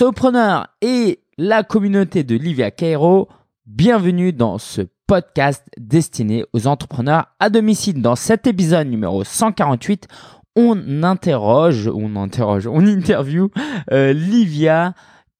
[0.00, 3.28] solopreneurs et la communauté de Livia Cairo,
[3.66, 8.00] bienvenue dans ce podcast destiné aux entrepreneurs à domicile.
[8.00, 10.08] Dans cet épisode numéro 148,
[10.56, 13.50] on interroge, on interroge, on interview
[13.92, 14.94] euh, Livia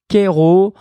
[0.08, 0.74] Cairo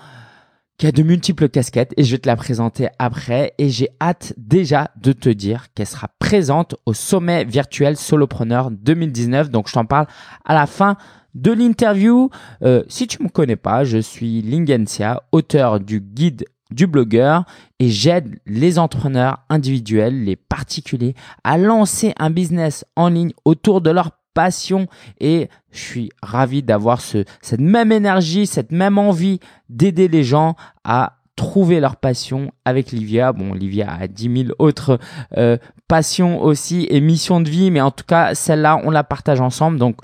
[0.80, 4.34] qui a de multiples casquettes et je vais te la présenter après et j'ai hâte
[4.38, 9.84] déjà de te dire qu'elle sera présente au sommet virtuel Solopreneur 2019 donc je t'en
[9.84, 10.08] parle
[10.46, 10.96] à la fin
[11.36, 12.30] de l'interview.
[12.64, 17.44] Euh, si tu me connais pas, je suis Lingencia, auteur du guide du blogueur
[17.80, 23.90] et j'aide les entrepreneurs individuels, les particuliers à lancer un business en ligne autour de
[23.90, 24.88] leur passion
[25.20, 30.56] et je suis ravi d'avoir ce, cette même énergie, cette même envie d'aider les gens
[30.84, 33.32] à trouver leur passion avec Livia.
[33.32, 35.00] Bon, Livia a 10 000 autres
[35.38, 35.58] euh,
[35.88, 39.80] passions aussi et missions de vie, mais en tout cas, celle-là, on la partage ensemble.
[39.80, 40.02] Donc,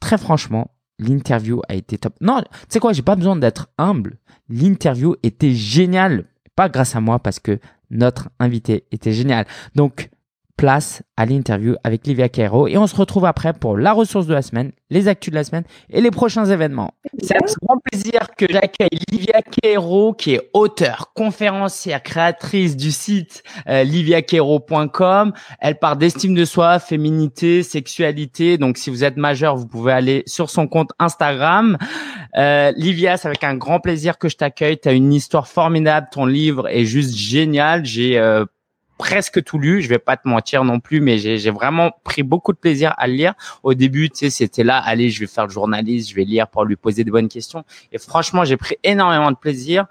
[0.00, 0.70] très franchement,
[1.00, 2.14] l'interview a été top.
[2.20, 4.18] Non, tu sais quoi, j'ai pas besoin d'être humble.
[4.48, 6.24] L'interview était géniale.
[6.54, 7.58] Pas grâce à moi, parce que
[7.90, 9.44] notre invité était génial.
[9.74, 10.08] Donc,
[10.58, 14.34] place à l'interview avec Livia Cairo et on se retrouve après pour la ressource de
[14.34, 16.94] la semaine, les actus de la semaine et les prochains événements.
[17.22, 23.42] C'est un grand plaisir que j'accueille Livia Cairo qui est auteure, conférencière, créatrice du site
[23.68, 23.84] euh.
[25.60, 28.58] Elle part d'estime de soi, féminité, sexualité.
[28.58, 31.78] Donc si vous êtes majeur, vous pouvez aller sur son compte Instagram.
[32.36, 34.78] Euh, Livia, c'est avec un grand plaisir que je t'accueille.
[34.80, 37.84] Tu as une histoire formidable, ton livre est juste génial.
[37.84, 38.44] J'ai euh,
[38.98, 39.80] presque tout lu.
[39.80, 43.06] Je vais pas te mentir non plus, mais j'ai vraiment pris beaucoup de plaisir à
[43.06, 43.34] le lire.
[43.62, 46.48] Au début, tu sais, c'était là, allez, je vais faire le journaliste, je vais lire
[46.48, 47.64] pour lui poser des bonnes questions.
[47.92, 49.86] Et franchement, j'ai pris énormément de plaisir.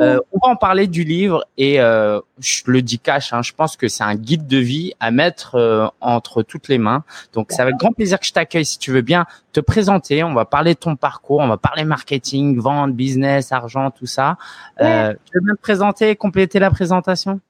[0.00, 3.52] Euh, on va en parler du livre et euh, je le dis cash, hein, je
[3.52, 7.02] pense que c'est un guide de vie à mettre euh, entre toutes les mains.
[7.32, 10.22] Donc c'est avec grand plaisir que je t'accueille si tu veux bien te présenter.
[10.22, 14.36] On va parler de ton parcours, on va parler marketing, vente, business, argent, tout ça.
[14.80, 17.40] Euh, tu veux bien te présenter et compléter la présentation?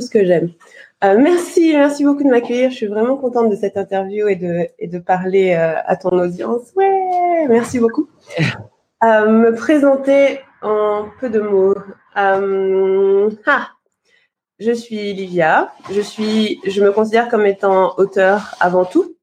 [0.00, 0.50] Ce que j'aime.
[1.04, 2.70] Euh, merci, merci beaucoup de m'accueillir.
[2.70, 6.08] Je suis vraiment contente de cette interview et de, et de parler euh, à ton
[6.18, 6.72] audience.
[6.74, 8.08] Ouais, merci beaucoup.
[9.04, 11.74] Euh, me présenter en peu de mots.
[12.14, 13.68] ah,
[14.58, 15.70] je suis Livia.
[15.92, 19.14] Je suis, je me considère comme étant auteur avant tout.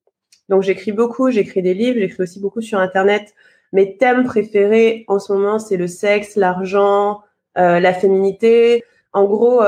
[0.48, 3.34] Donc j'écris beaucoup, j'écris des livres, j'écris aussi beaucoup sur Internet.
[3.72, 7.22] Mes thèmes préférés en ce moment, c'est le sexe, l'argent,
[7.56, 8.84] la féminité.
[9.12, 9.64] En gros,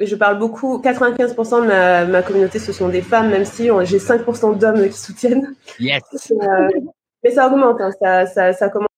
[0.00, 3.98] je parle beaucoup, 95% de ma, ma, communauté, ce sont des femmes, même si j'ai
[3.98, 5.54] 5% d'hommes qui soutiennent.
[5.78, 6.02] Yes.
[6.32, 6.68] Euh,
[7.22, 8.88] mais ça augmente, hein, ça, ça, ça commence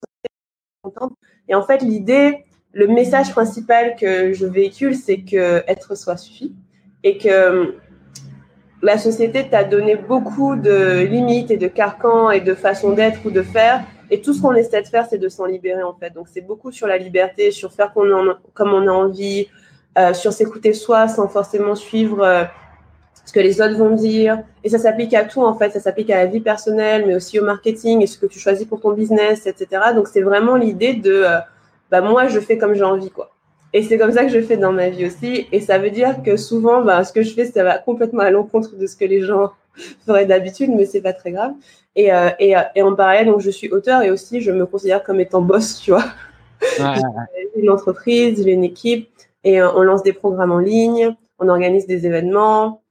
[0.84, 1.08] à
[1.48, 6.52] Et en fait, l'idée, le message principal que je véhicule, c'est que être soi suffit
[7.04, 7.76] et que
[8.82, 13.30] la société t'a donné beaucoup de limites et de carcans et de façons d'être ou
[13.30, 13.84] de faire.
[14.10, 16.10] Et tout ce qu'on essaie de faire, c'est de s'en libérer en fait.
[16.10, 19.48] Donc c'est beaucoup sur la liberté, sur faire comme on a envie,
[19.98, 22.44] euh, sur s'écouter soi sans forcément suivre euh,
[23.24, 24.42] ce que les autres vont dire.
[24.62, 25.70] Et ça s'applique à tout, en fait.
[25.70, 28.66] Ça s'applique à la vie personnelle, mais aussi au marketing et ce que tu choisis
[28.66, 29.94] pour ton business, etc.
[29.94, 31.38] Donc, c'est vraiment l'idée de, euh,
[31.90, 33.30] bah, moi, je fais comme j'ai envie, quoi.
[33.72, 35.48] Et c'est comme ça que je fais dans ma vie aussi.
[35.50, 38.30] Et ça veut dire que souvent, bah, ce que je fais, ça va complètement à
[38.30, 39.52] l'encontre de ce que les gens
[40.06, 41.52] feraient d'habitude, mais c'est pas très grave.
[41.96, 45.18] Et, et, et, en parallèle, donc, je suis auteur et aussi, je me considère comme
[45.18, 46.04] étant boss, tu vois.
[46.78, 49.08] j'ai une entreprise, j'ai une équipe.
[49.44, 52.82] Et euh, on lance des programmes en ligne, on organise des événements.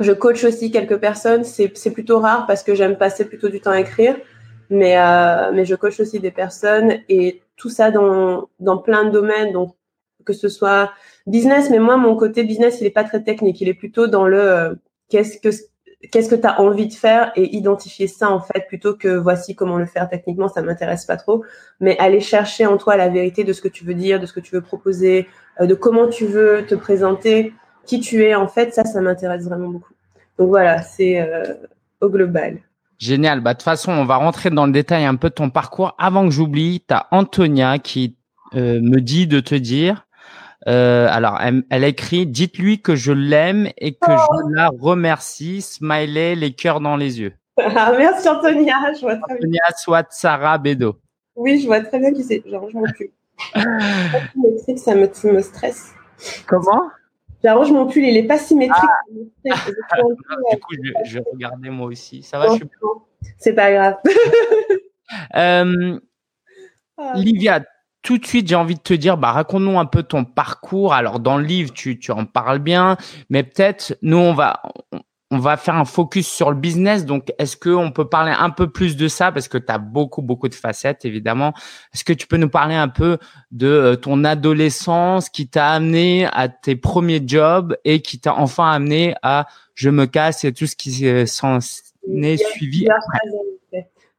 [0.00, 1.44] Je coach aussi quelques personnes.
[1.44, 4.16] C'est plutôt rare parce que j'aime passer plutôt du temps à écrire.
[4.70, 9.10] Mais, euh, mais je coach aussi des personnes et tout ça dans, dans plein de
[9.10, 9.52] domaines.
[9.52, 9.74] Donc,
[10.24, 10.92] que ce soit
[11.26, 13.60] business, mais moi, mon côté business, il est pas très technique.
[13.60, 14.74] Il est plutôt dans le euh,
[15.08, 15.50] qu'est-ce que
[16.10, 19.54] qu'est-ce que tu as envie de faire et identifier ça en fait plutôt que voici
[19.54, 21.44] comment le faire techniquement, ça m'intéresse pas trop,
[21.80, 24.32] mais aller chercher en toi la vérité de ce que tu veux dire, de ce
[24.32, 25.28] que tu veux proposer,
[25.60, 27.52] de comment tu veux te présenter,
[27.86, 29.92] qui tu es en fait, ça ça m'intéresse vraiment beaucoup.
[30.38, 31.54] Donc voilà, c'est euh,
[32.00, 32.58] au global.
[32.98, 33.40] Génial.
[33.40, 35.94] Bah, de toute façon, on va rentrer dans le détail un peu de ton parcours.
[35.98, 38.16] Avant que j'oublie, tu as Antonia qui
[38.54, 40.06] euh, me dit de te dire
[40.68, 44.48] euh, alors, elle, écrit Dites-lui que je l'aime et que je oh.
[44.50, 45.60] la remercie.
[45.60, 47.34] Smiley, les cœurs dans les yeux.
[47.58, 50.96] Ah, merci Antonia, je vois très Antonia, soit Sarah Bedo.
[51.36, 52.42] Oui, je vois très bien qui c'est.
[52.46, 52.84] J'arrange mon.
[53.54, 55.92] Symétrique, ça me, ça me stresse.
[56.46, 56.90] Comment?
[57.42, 58.90] J'arrange mon pull, il n'est pas symétrique.
[59.50, 59.56] Ah.
[60.52, 62.22] du coup, je, je, vais regarder moi aussi.
[62.22, 62.68] Ça va, je suis...
[63.38, 63.96] C'est pas grave.
[65.36, 66.00] euh,
[66.98, 67.12] ah.
[67.16, 67.64] Livia,
[68.02, 70.94] tout de suite, j'ai envie de te dire, bah, raconte-nous un peu ton parcours.
[70.94, 72.96] Alors, dans le livre, tu, tu en parles bien,
[73.30, 74.62] mais peut-être, nous, on va,
[75.32, 77.06] on va faire un focus sur le business.
[77.06, 79.32] Donc, est-ce qu'on peut parler un peu plus de ça?
[79.32, 81.54] Parce que tu as beaucoup, beaucoup de facettes, évidemment.
[81.94, 83.16] Est-ce que tu peux nous parler un peu
[83.50, 88.70] de euh, ton adolescence qui t'a amené à tes premiers jobs et qui t'a enfin
[88.70, 90.92] amené à je me casse et tout ce qui
[91.26, 91.60] s'en
[92.06, 92.86] est suivi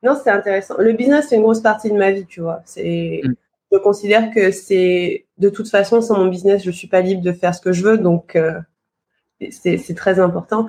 [0.02, 0.76] Non, c'est intéressant.
[0.80, 2.64] Le business, c'est une grosse partie de ma vie, tu vois.
[2.66, 3.36] C'est, mm.
[3.72, 7.32] je considère que c'est, de toute façon, sans mon business, je suis pas libre de
[7.34, 8.60] faire ce que je veux, donc euh,
[9.52, 10.68] c'est très important.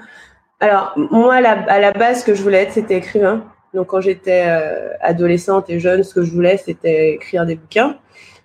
[0.61, 3.45] Alors, moi, à la base, ce que je voulais être, c'était écrivain.
[3.75, 7.99] Donc, quand j'étais euh, adolescente et jeune, ce que je voulais, c'était écrire des bouquins.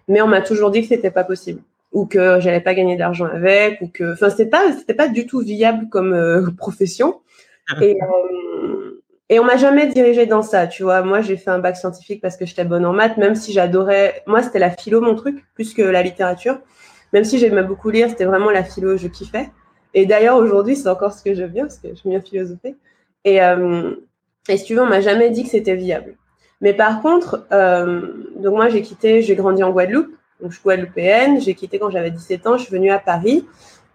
[0.07, 1.61] Mais on m'a toujours dit que c'était pas possible
[1.91, 5.25] ou que j'allais pas gagner d'argent avec ou que, enfin, c'était pas, c'était pas du
[5.25, 7.21] tout viable comme euh, profession.
[7.81, 11.03] Et, euh, et on m'a jamais dirigé dans ça, tu vois.
[11.03, 14.23] Moi, j'ai fait un bac scientifique parce que j'étais bonne en maths, même si j'adorais.
[14.25, 16.59] Moi, c'était la philo mon truc, plus que la littérature.
[17.13, 19.50] Même si j'aimais beaucoup lire, c'était vraiment la philo, je kiffais.
[19.94, 22.75] Et d'ailleurs, aujourd'hui, c'est encore ce que je viens, parce que je viens philosopher.
[23.25, 23.95] Et, euh,
[24.47, 26.15] et si tu veux, on m'a jamais dit que c'était viable.
[26.62, 28.01] Mais par contre, euh,
[28.36, 31.41] donc moi, j'ai quitté, j'ai grandi en Guadeloupe, donc je suis guadeloupéenne.
[31.41, 33.45] J'ai quitté quand j'avais 17 ans, je suis venue à Paris.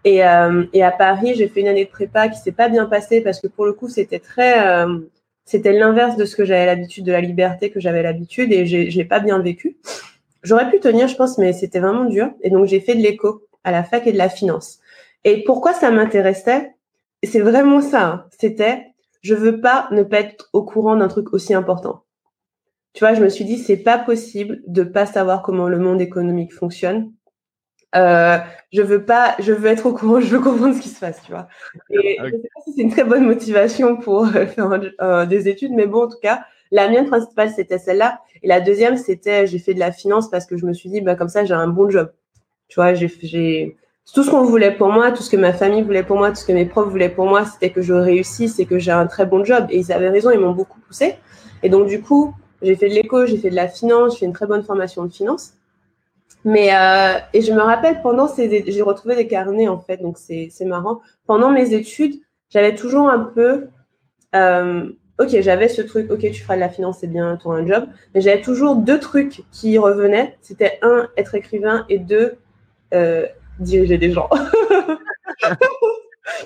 [0.03, 2.85] Et, euh, et à Paris, j'ai fait une année de prépa qui s'est pas bien
[2.85, 4.99] passée parce que pour le coup, c'était très, euh,
[5.45, 8.91] c'était l'inverse de ce que j'avais l'habitude, de la liberté que j'avais l'habitude, et j'ai,
[8.91, 9.77] j'ai pas bien vécu.
[10.43, 12.29] J'aurais pu tenir, je pense, mais c'était vraiment dur.
[12.41, 14.79] Et donc j'ai fait de l'éco à la fac et de la finance.
[15.25, 16.75] Et pourquoi ça m'intéressait?
[17.23, 18.05] C'est vraiment ça.
[18.05, 18.25] Hein.
[18.39, 18.85] C'était,
[19.21, 22.03] je veux pas ne pas être au courant d'un truc aussi important.
[22.93, 25.99] Tu vois, je me suis dit, c'est pas possible de pas savoir comment le monde
[25.99, 27.11] économique fonctionne.
[27.95, 28.37] Euh,
[28.71, 31.21] je veux pas, je veux être au courant, je veux comprendre ce qui se passe,
[31.23, 31.47] tu vois.
[31.89, 35.71] Et je sais pas si c'est une très bonne motivation pour euh, faire des études,
[35.73, 39.59] mais bon, en tout cas, la mienne principale c'était celle-là, et la deuxième c'était j'ai
[39.59, 41.67] fait de la finance parce que je me suis dit bah comme ça j'ai un
[41.67, 42.11] bon job,
[42.67, 43.77] tu vois, j'ai j'ai
[44.13, 46.37] tout ce qu'on voulait pour moi, tout ce que ma famille voulait pour moi, tout
[46.37, 49.07] ce que mes profs voulaient pour moi, c'était que je réussisse et que j'ai un
[49.07, 49.65] très bon job.
[49.69, 51.15] Et ils avaient raison, ils m'ont beaucoup poussé.
[51.63, 54.25] Et donc, du coup, j'ai fait de l'éco, j'ai fait de la finance, j'ai fait
[54.25, 55.53] une très bonne formation de finance.
[56.43, 60.17] Mais, euh, et je me rappelle, pendant ces, j'ai retrouvé des carnets, en fait, donc
[60.19, 61.01] c'est, marrant.
[61.25, 62.15] Pendant mes études,
[62.49, 63.67] j'avais toujours un peu,
[64.35, 64.87] euh,
[65.19, 67.87] ok, j'avais ce truc, ok, tu feras de la finance, c'est bien, tu un job.
[68.13, 70.37] Mais j'avais toujours deux trucs qui revenaient.
[70.41, 72.37] C'était un, être écrivain et deux,
[72.93, 73.25] euh,
[73.59, 74.29] diriger des gens.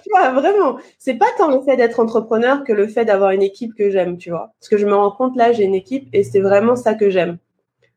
[0.03, 3.43] tu vois, vraiment, c'est pas tant le fait d'être entrepreneur que le fait d'avoir une
[3.43, 4.53] équipe que j'aime, tu vois.
[4.59, 7.09] Parce que je me rends compte là, j'ai une équipe et c'est vraiment ça que
[7.09, 7.37] j'aime.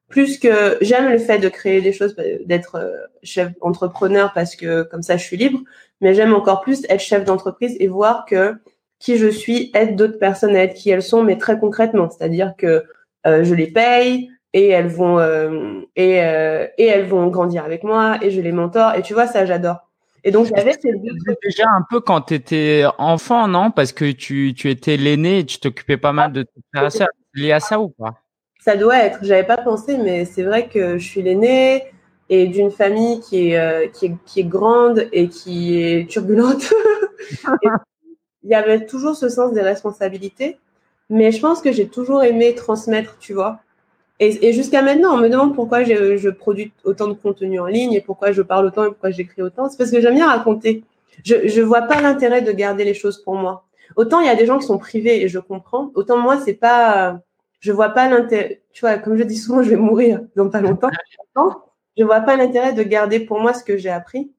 [0.08, 2.14] Plus que j'aime le fait de créer des choses,
[2.44, 5.60] d'être euh, chef entrepreneur parce que comme ça je suis libre,
[6.02, 8.54] mais j'aime encore plus être chef d'entreprise et voir que
[8.98, 12.10] qui je suis aide d'autres personnes à être qui elles sont, mais très concrètement.
[12.10, 12.84] C'est-à-dire que
[13.26, 17.84] euh, je les paye, et elles vont euh, et, euh, et elles vont grandir avec
[17.84, 19.88] moi et je les mentor et tu vois ça j'adore.
[20.24, 23.70] Et donc j'avais ces deux déjà un peu quand tu étais enfant non?
[23.70, 27.52] Parce que tu tu étais l'aîné et tu t'occupais pas mal de tes et lié
[27.52, 28.14] à ça ou pas?
[28.60, 31.84] Ça doit être, j'avais pas pensé mais c'est vrai que je suis l'aîné
[32.28, 36.72] et d'une famille qui est, euh, qui est qui est grande et qui est turbulente.
[38.44, 40.58] Il y avait toujours ce sens des responsabilités
[41.08, 43.60] mais je pense que j'ai toujours aimé transmettre, tu vois.
[44.24, 48.00] Et, jusqu'à maintenant, on me demande pourquoi je, produis autant de contenu en ligne et
[48.00, 49.68] pourquoi je parle autant et pourquoi j'écris autant.
[49.68, 50.84] C'est parce que j'aime bien raconter.
[51.24, 53.64] Je ne vois pas l'intérêt de garder les choses pour moi.
[53.96, 55.90] Autant il y a des gens qui sont privés et je comprends.
[55.96, 57.20] Autant moi, c'est pas,
[57.58, 58.62] je vois pas l'intérêt.
[58.72, 60.90] Tu vois, comme je dis souvent, je vais mourir dans pas longtemps.
[61.96, 64.30] Je vois pas l'intérêt de garder pour moi ce que j'ai appris.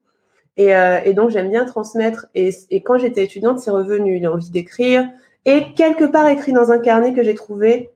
[0.56, 2.26] Et, euh, donc j'aime bien transmettre.
[2.34, 5.08] Et, quand j'étais étudiante, c'est revenu l'envie d'écrire.
[5.44, 7.90] Et quelque part écrit dans un carnet que j'ai trouvé,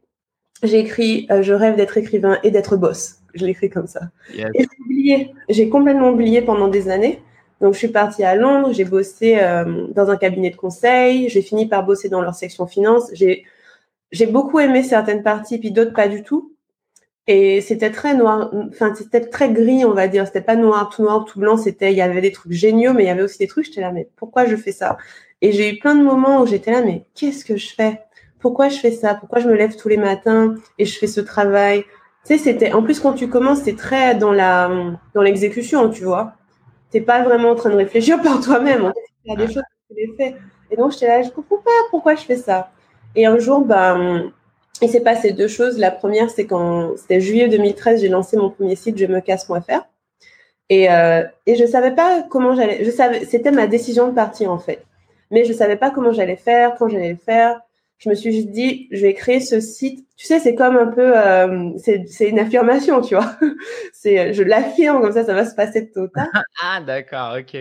[0.62, 3.16] j'ai écrit euh, Je rêve d'être écrivain et d'être boss.
[3.34, 4.00] Je l'écris comme ça.
[4.34, 5.34] Et j'ai oublié.
[5.48, 7.22] J'ai complètement oublié pendant des années.
[7.60, 11.42] Donc, je suis partie à Londres, j'ai bossé euh, dans un cabinet de conseil, j'ai
[11.42, 13.10] fini par bosser dans leur section finance.
[13.12, 13.44] J'ai,
[14.12, 16.52] j'ai beaucoup aimé certaines parties, puis d'autres pas du tout.
[17.26, 20.26] Et c'était très noir, enfin, c'était très gris, on va dire.
[20.26, 21.56] C'était pas noir, tout noir, tout blanc.
[21.56, 23.80] C'était, il y avait des trucs géniaux, mais il y avait aussi des trucs, j'étais
[23.80, 24.96] là, mais pourquoi je fais ça?
[25.42, 28.00] Et j'ai eu plein de moments où j'étais là, mais qu'est-ce que je fais?
[28.40, 29.14] Pourquoi je fais ça?
[29.14, 31.84] Pourquoi je me lève tous les matins et je fais ce travail?
[32.26, 34.70] Tu sais, c'était en plus quand tu commences, c'est très dans la
[35.14, 36.34] dans l'exécution, tu vois.
[36.90, 38.92] T'es pas vraiment en train de réfléchir par toi-même.
[39.24, 40.36] Il y a des choses que tu les fais.
[40.70, 42.70] Et donc j'étais là, je comprends pas pourquoi je fais ça.
[43.14, 44.32] Et un jour, ben,
[44.82, 45.78] il s'est passé deux choses.
[45.78, 49.86] La première, c'est quand c'était juillet 2013, j'ai lancé mon premier site, je me casse.fr.
[50.70, 52.84] Et, euh, et je savais pas comment j'allais.
[52.84, 54.84] Je savais, c'était ma décision de partir en fait,
[55.30, 57.62] mais je savais pas comment j'allais faire, quand j'allais le faire.
[57.98, 60.06] Je me suis juste dit, je vais créer ce site.
[60.16, 63.36] Tu sais, c'est comme un peu, euh, c'est une affirmation, tu vois.
[63.92, 66.06] c'est, je l'affirme comme ça, ça va se passer tôt
[66.62, 67.56] ah, d'accord, ok.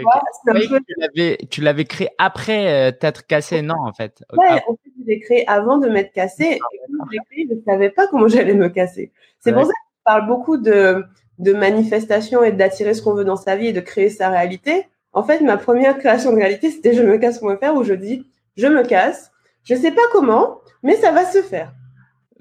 [0.47, 1.37] okay.
[1.49, 4.23] tu l'avais créé après euh, t'être cassé, non, en fait.
[4.33, 6.59] Ouais, en fait, je l'ai créé avant de m'être cassé.
[6.61, 9.11] Ah, et quand je créé, je ne savais pas comment j'allais me casser.
[9.39, 11.03] C'est pour ça que je parle beaucoup de,
[11.39, 14.87] de manifestation et d'attirer ce qu'on veut dans sa vie et de créer sa réalité.
[15.13, 18.67] En fait, ma première création de réalité, c'était je me casse.fr où je dis, je
[18.67, 19.31] me casse
[19.67, 21.73] je ne sais pas comment, mais ça va se faire.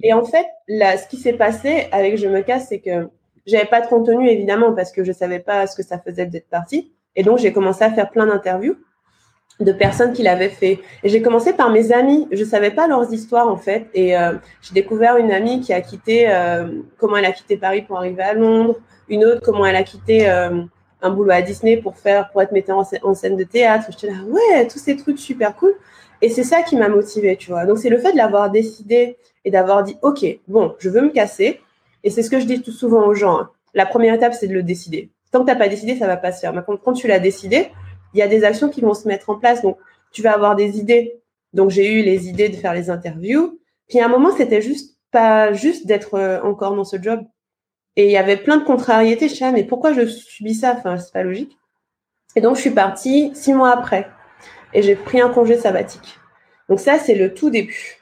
[0.03, 3.09] Et en fait, ce qui s'est passé avec Je me casse, c'est que
[3.47, 6.49] j'avais pas de contenu évidemment parce que je savais pas ce que ça faisait d'être
[6.49, 6.93] partie.
[7.17, 8.77] Et donc j'ai commencé à faire plein d'interviews
[9.59, 10.81] de personnes qui l'avaient fait.
[11.03, 12.29] Et j'ai commencé par mes amis.
[12.31, 13.89] Je savais pas leurs histoires en fait.
[13.95, 17.83] Et euh, j'ai découvert une amie qui a quitté, euh, comment elle a quitté Paris
[17.83, 18.77] pour arriver à Londres.
[19.09, 20.63] Une autre, comment elle a quitté euh,
[21.03, 23.87] un boulot à Disney pour faire, pour être metteur en scène de théâtre.
[23.91, 25.75] J'étais là, ouais, tous ces trucs super cool.
[26.23, 27.67] Et c'est ça qui m'a motivée, tu vois.
[27.67, 31.11] Donc, c'est le fait de l'avoir décidé et d'avoir dit, OK, bon, je veux me
[31.11, 31.61] casser.
[32.05, 33.39] Et c'est ce que je dis tout souvent aux gens.
[33.39, 33.51] Hein.
[33.75, 35.11] La première étape, c'est de le décider.
[35.31, 36.53] Tant que tu n'as pas décidé, ça va pas se faire.
[36.53, 37.69] Mais quand, tu l'as décidé,
[38.15, 39.63] il y a des actions qui vont se mettre en place.
[39.63, 39.77] Donc,
[40.13, 41.21] tu vas avoir des idées.
[41.53, 43.59] Donc, j'ai eu les idées de faire les interviews.
[43.89, 47.21] Puis, à un moment, c'était juste pas juste d'être euh, encore dans ce job.
[47.97, 49.29] Et il y avait plein de contrariétés.
[49.29, 50.75] Je suis mais pourquoi je subis ça?
[50.77, 51.57] Enfin, c'est pas logique.
[52.35, 54.09] Et donc, je suis partie six mois après
[54.73, 56.19] et j'ai pris un congé sabbatique.
[56.69, 57.97] Donc ça, c'est le tout début.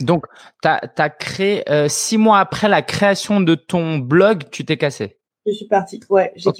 [0.00, 0.24] Donc,
[0.62, 5.16] tu as, créé, euh, six mois après la création de ton blog, tu t'es cassé
[5.46, 6.32] Je suis partie, ouais.
[6.36, 6.50] J'ai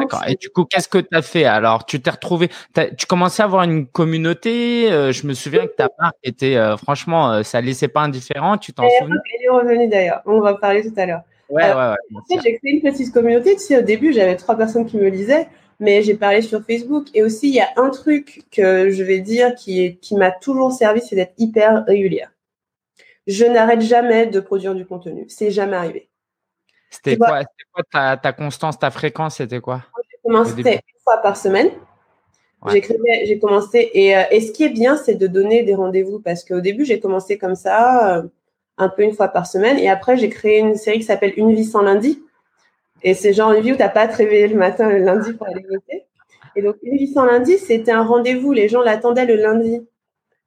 [0.00, 0.24] D'accord.
[0.26, 1.44] Et du coup, qu'est-ce que tu as fait?
[1.44, 2.50] Alors, tu t'es retrouvé,
[2.98, 4.92] tu commençais à avoir une communauté.
[4.92, 8.58] Euh, je me souviens que ta marque était, euh, franchement, ça laissait pas indifférent.
[8.58, 9.16] Tu t'en souviens?
[9.34, 10.20] Elle est revenue d'ailleurs.
[10.26, 11.22] On va parler tout à l'heure.
[11.48, 11.94] Ouais, ouais, ouais.
[12.14, 13.54] En fait, j'ai créé une petite communauté.
[13.54, 17.06] Tu sais, au début, j'avais trois personnes qui me lisaient mais j'ai parlé sur Facebook.
[17.14, 20.72] Et aussi, il y a un truc que je vais dire qui, qui m'a toujours
[20.72, 22.30] servi, c'est d'être hyper régulière.
[23.26, 25.26] Je n'arrête jamais de produire du contenu.
[25.28, 26.08] C'est jamais arrivé.
[26.90, 27.42] C'était quoi,
[27.90, 29.82] ta, ta, constance, ta fréquence C'était quoi?
[30.10, 31.70] J'ai commencé une fois par semaine.
[32.68, 33.90] J'ai commencé.
[33.92, 36.84] Et, euh, et, ce qui est bien, c'est de donner des rendez-vous parce qu'au début,
[36.84, 38.22] j'ai commencé comme ça, euh,
[38.78, 39.78] un peu une fois par semaine.
[39.78, 42.22] Et après, j'ai créé une série qui s'appelle Une vie sans lundi
[43.02, 44.98] et c'est genre une vie où tu n'as pas à te réveiller le matin le
[44.98, 46.06] lundi pour aller voter.
[46.56, 48.52] Et donc, une vie sans lundi, c'était un rendez-vous.
[48.52, 49.86] Les gens l'attendaient le lundi.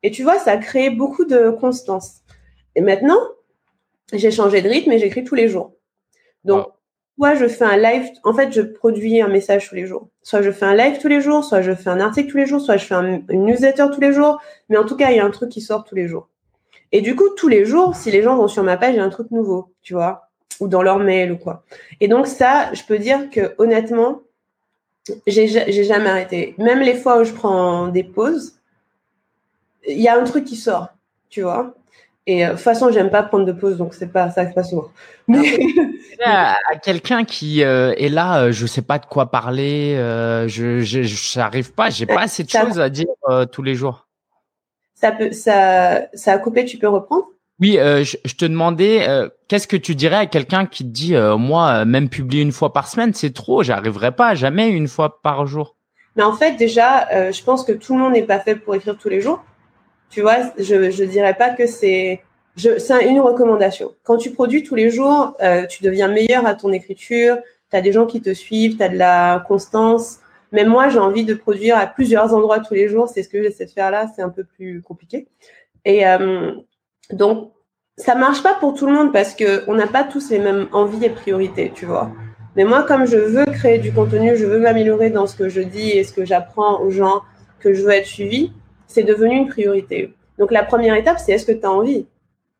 [0.02, 2.22] Et tu vois, ça a créé beaucoup de constance.
[2.76, 3.20] Et maintenant,
[4.14, 5.76] j'ai changé de rythme et j'écris tous les jours.
[6.46, 6.68] Donc,
[7.16, 10.10] soit je fais un live, en fait, je produis un message tous les jours.
[10.24, 12.46] Soit je fais un live tous les jours, soit je fais un article tous les
[12.48, 14.42] jours, soit je fais un, une newsletter tous les jours.
[14.70, 16.30] Mais en tout cas, il y a un truc qui sort tous les jours.
[16.92, 19.00] Et du coup, tous les jours, si les gens vont sur ma page, il y
[19.00, 20.29] a un truc nouveau, tu vois
[20.60, 21.64] ou dans leur mail ou quoi.
[22.00, 24.22] Et donc ça, je peux dire que honnêtement,
[25.28, 25.48] j'ai
[25.84, 26.56] jamais arrêté.
[26.58, 28.60] Même les fois où je prends des pauses,
[29.88, 30.90] il y a un truc qui sort,
[31.30, 31.74] tu vois.
[32.28, 34.54] Et euh, de toute façon, j'aime pas prendre de pause, donc c'est pas ça, c'est
[34.54, 34.90] pas souvent.
[35.28, 35.58] Mais
[36.24, 39.96] à, quelqu'un qui euh, est là, euh, je sais pas de quoi parler,
[40.48, 43.08] je j'arrive pas, j'ai pas assez de choses à dire
[43.52, 44.08] tous les jours.
[44.94, 46.66] Ça peut, ça, ça a coupé.
[46.66, 47.26] Tu peux reprendre?
[47.60, 51.16] Oui, euh, je, te demandais, euh, qu'est-ce que tu dirais à quelqu'un qui te dit,
[51.16, 55.22] euh, moi, même publier une fois par semaine, c'est trop, j'arriverai pas, jamais une fois
[55.22, 55.76] par jour?
[56.16, 58.98] Mais en fait, déjà, je pense que tout le monde n'est pas fait pour écrire
[58.98, 59.44] tous les jours.
[60.10, 62.22] Tu vois, je ne dirais pas que c'est
[62.56, 63.94] c'est une recommandation.
[64.04, 65.38] Quand tu produis tous les jours,
[65.70, 67.38] tu deviens meilleur à ton écriture,
[67.72, 70.20] tu as des gens qui te suivent, tu as de la constance.
[70.52, 73.08] Même moi, j'ai envie de produire à plusieurs endroits tous les jours.
[73.08, 75.28] C'est ce que j'essaie de faire là, c'est un peu plus compliqué.
[75.86, 76.04] Et,
[77.12, 77.52] donc,
[77.98, 80.68] ça marche pas pour tout le monde parce que on n'a pas tous les mêmes
[80.72, 82.12] envies et priorités, tu vois.
[82.56, 85.62] Mais moi, comme je veux créer du contenu, je veux m'améliorer dans ce que je
[85.62, 87.22] dis et ce que j'apprends aux gens,
[87.60, 88.54] que je veux être suivi,
[88.88, 90.14] c'est devenu une priorité.
[90.38, 92.08] Donc, la première étape, c'est est-ce que tu as envie?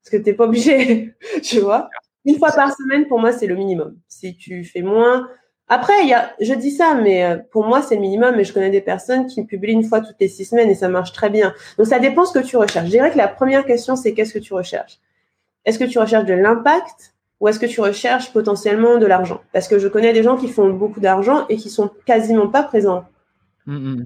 [0.04, 1.90] Parce que tu n'es pas obligé, tu vois.
[2.26, 3.96] Une fois par semaine, pour moi, c'est le minimum.
[4.08, 5.28] Si tu fais moins,
[5.72, 8.40] après, il y a, je dis ça, mais euh, pour moi, c'est le minimum.
[8.40, 10.90] Et je connais des personnes qui publient une fois toutes les six semaines et ça
[10.90, 11.54] marche très bien.
[11.78, 12.88] Donc, ça dépend ce que tu recherches.
[12.88, 15.00] Je dirais que la première question, c'est qu'est-ce que tu recherches?
[15.66, 19.42] Est-ce que tu recherches de l'impact ou est-ce que tu recherches potentiellement de l'argent?
[19.54, 22.64] Parce que je connais des gens qui font beaucoup d'argent et qui sont quasiment pas
[22.64, 23.06] présents.
[23.68, 24.06] Mm, mm.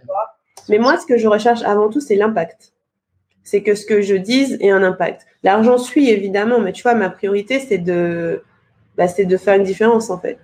[0.68, 2.74] Mais moi, ce que je recherche avant tout, c'est l'impact.
[3.44, 5.26] C'est que ce que je dise ait un impact.
[5.44, 8.44] L'argent suit évidemment, mais tu vois, ma priorité, c'est de,
[8.98, 10.38] bah, c'est de faire une différence en fait.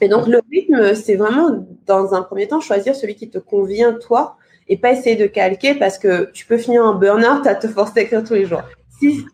[0.00, 3.92] Et donc, le rythme, c'est vraiment, dans un premier temps, choisir celui qui te convient,
[3.94, 4.36] toi,
[4.68, 8.00] et pas essayer de calquer parce que tu peux finir en burn-out à te forcer
[8.00, 8.62] à écrire tous les jours.
[8.98, 9.24] Si,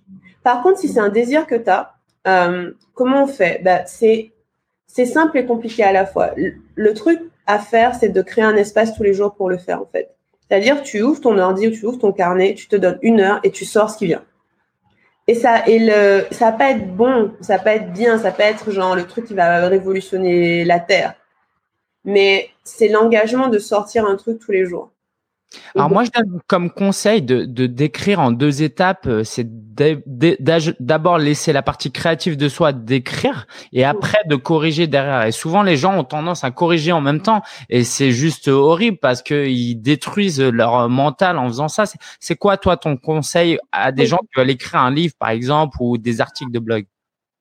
[0.42, 1.94] par contre, si c'est un désir que tu as,
[2.26, 3.61] euh, comment on fait?
[3.64, 4.33] Bah, c'est,
[4.87, 6.30] c'est simple et compliqué à la fois.
[6.37, 9.59] Le, le truc à faire, c'est de créer un espace tous les jours pour le
[9.59, 10.11] faire, en fait.
[10.49, 13.40] C'est-à-dire, tu ouvres ton ordi ou tu ouvres ton carnet, tu te donnes une heure
[13.42, 14.23] et tu sors ce qui vient.
[15.26, 18.71] Et ça, et le, ça pas être bon, ça pas être bien, ça pas être
[18.71, 21.14] genre le truc qui va révolutionner la Terre.
[22.04, 24.90] Mais c'est l'engagement de sortir un truc tous les jours.
[25.75, 29.06] Alors moi, je donne comme conseil de, de d'écrire en deux étapes.
[29.06, 29.46] Euh, c'est
[30.80, 35.26] d'abord laisser la partie créative de soi d'écrire et après de corriger derrière.
[35.26, 38.99] Et souvent, les gens ont tendance à corriger en même temps et c'est juste horrible
[38.99, 41.84] parce que ils détruisent leur mental en faisant ça.
[42.20, 45.76] C'est quoi, toi, ton conseil à des gens qui veulent écrire un livre, par exemple,
[45.80, 46.87] ou des articles de blog?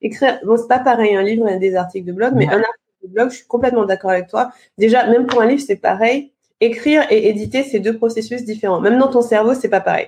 [0.01, 3.03] Écrire, bon, c'est pas pareil un livre et des articles de blog, mais un article
[3.03, 4.51] de blog, je suis complètement d'accord avec toi.
[4.77, 6.32] Déjà, même pour un livre, c'est pareil
[6.65, 8.79] écrire et éditer, c'est deux processus différents.
[8.79, 10.07] Même dans ton cerveau, c'est pas pareil.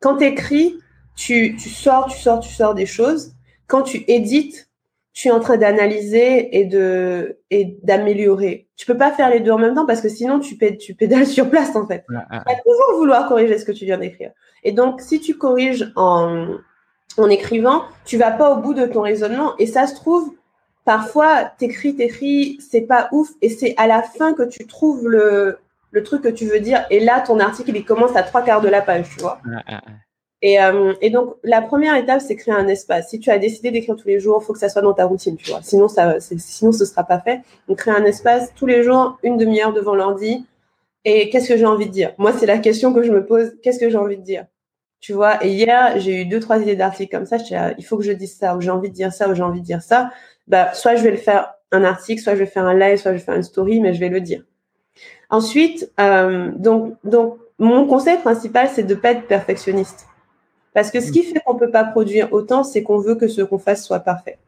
[0.00, 0.76] Quand tu écris,
[1.14, 3.32] tu, sors, tu sors, tu sors des choses.
[3.66, 4.68] Quand tu édites,
[5.12, 8.68] tu es en train d'analyser et de et d'améliorer.
[8.76, 11.26] Tu peux pas faire les deux en même temps parce que sinon tu, tu pédales
[11.26, 12.04] sur place en fait.
[12.08, 14.30] Tu vas toujours vouloir corriger ce que tu viens d'écrire.
[14.64, 16.56] Et donc si tu corriges en
[17.18, 20.32] en écrivant, tu vas pas au bout de ton raisonnement et ça se trouve
[20.84, 25.58] parfois t'écris t'écris c'est pas ouf et c'est à la fin que tu trouves le
[25.90, 26.84] le truc que tu veux dire.
[26.90, 29.40] Et là, ton article, il commence à trois quarts de la page, tu vois.
[30.42, 33.10] Et, euh, et, donc, la première étape, c'est créer un espace.
[33.10, 35.04] Si tu as décidé d'écrire tous les jours, il faut que ça soit dans ta
[35.04, 35.60] routine, tu vois.
[35.62, 37.40] Sinon, ça, sinon, ce sera pas fait.
[37.68, 40.46] Donc, créer un espace tous les jours, une demi-heure devant l'ordi.
[41.04, 42.12] Et qu'est-ce que j'ai envie de dire?
[42.18, 43.52] Moi, c'est la question que je me pose.
[43.62, 44.46] Qu'est-ce que j'ai envie de dire?
[45.00, 47.38] Tu vois Et hier, j'ai eu deux, trois idées d'articles comme ça.
[47.38, 49.34] Je ah, il faut que je dise ça, ou j'ai envie de dire ça, ou
[49.34, 50.10] j'ai envie de dire ça.
[50.46, 53.12] Bah, soit je vais le faire un article, soit je vais faire un live, soit
[53.12, 54.42] je vais faire une story, mais je vais le dire.
[55.30, 60.06] Ensuite, euh, donc, donc, mon conseil principal, c'est de pas être perfectionniste.
[60.74, 63.42] Parce que ce qui fait qu'on peut pas produire autant, c'est qu'on veut que ce
[63.42, 64.38] qu'on fasse soit parfait.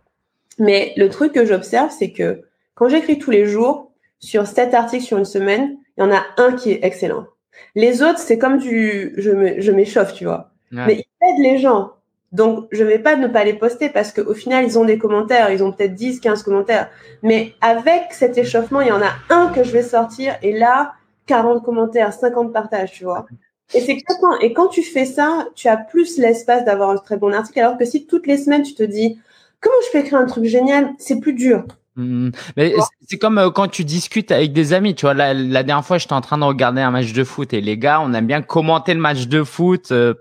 [0.59, 2.43] Mais le truc que j'observe, c'est que
[2.75, 6.23] quand j'écris tous les jours, sur sept articles sur une semaine, il y en a
[6.37, 7.27] un qui est excellent.
[7.75, 10.53] Les autres, c'est comme du, je m'échauffe, tu vois.
[10.71, 11.93] Mais ils aident les gens.
[12.33, 15.51] Donc, je vais pas ne pas les poster parce qu'au final, ils ont des commentaires.
[15.51, 16.89] Ils ont peut-être 10, 15 commentaires.
[17.23, 20.95] Mais avec cet échauffement, il y en a un que je vais sortir et là,
[21.27, 23.27] 40 commentaires, 50 partages, tu vois.
[23.75, 24.39] Et c'est exactement.
[24.41, 27.61] Et quand tu fais ça, tu as plus l'espace d'avoir un très bon article.
[27.61, 29.19] Alors que si toutes les semaines, tu te dis,
[29.61, 31.65] comment je peux écrire un truc génial, c'est plus dur.
[31.95, 32.31] Mmh.
[32.57, 32.75] Mais
[33.07, 35.13] c'est comme euh, quand tu discutes avec des amis, tu vois.
[35.13, 37.77] La, la dernière fois, j'étais en train de regarder un match de foot et les
[37.77, 39.93] gars, on aime bien commenter le match de foot.
[39.93, 40.15] Euh,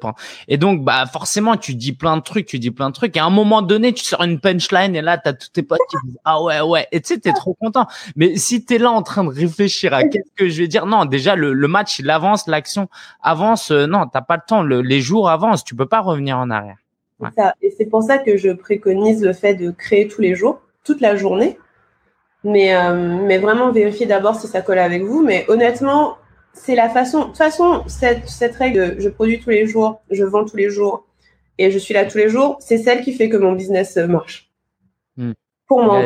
[0.49, 3.15] et donc, bah forcément, tu dis plein de trucs, tu dis plein de trucs.
[3.15, 5.79] Et à un moment donné, tu sors une punchline et là, t'as tous tes potes
[5.89, 6.88] qui disent ah ouais ouais.
[6.91, 7.88] Et tu sais, t'es trop content.
[8.17, 11.05] Mais si t'es là en train de réfléchir à qu'est-ce que je vais dire, non,
[11.05, 12.89] déjà le, le match il avance, l'action
[13.23, 13.71] avance.
[13.71, 14.63] Euh, non, t'as pas le temps.
[14.63, 16.75] les jours avancent, tu peux pas revenir en arrière.
[17.38, 17.53] Ça.
[17.62, 21.02] Et c'est pour ça que je préconise le fait de créer tous les jours toute
[21.02, 21.58] la journée.
[22.44, 25.24] Mais, euh, mais vraiment vérifier d'abord si ça colle avec vous.
[25.24, 26.17] Mais honnêtement,
[26.54, 27.20] c'est la façon.
[27.20, 30.70] De toute façon, cette, cette règle, je produis tous les jours, je vends tous les
[30.70, 31.06] jours
[31.58, 34.50] et je suis là tous les jours, c'est celle qui fait que mon business marche.
[35.17, 35.34] Hmm.
[35.67, 36.04] Pour moi.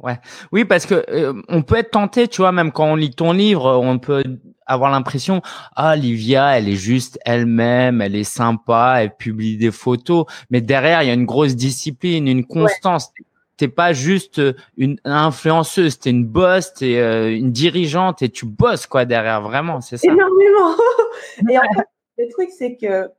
[0.00, 0.18] Ouais.
[0.50, 3.32] Oui, parce que euh, on peut être tenté, tu vois, même quand on lit ton
[3.32, 4.24] livre, on peut
[4.66, 5.40] avoir l'impression,
[5.76, 11.02] ah, Livia, elle est juste elle-même, elle est sympa, elle publie des photos, mais derrière,
[11.02, 13.12] il y a une grosse discipline, une constance
[13.58, 18.46] t'es pas juste euh, une influenceuse, t'es une boss, t'es euh, une dirigeante et tu
[18.46, 20.10] bosses quoi derrière, vraiment, c'est ça.
[20.10, 20.74] Énormément.
[21.50, 23.10] et en fait, le truc c'est que,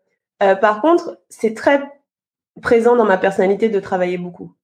[0.42, 1.84] euh, par contre, c'est très
[2.62, 4.56] présent dans ma personnalité de travailler beaucoup.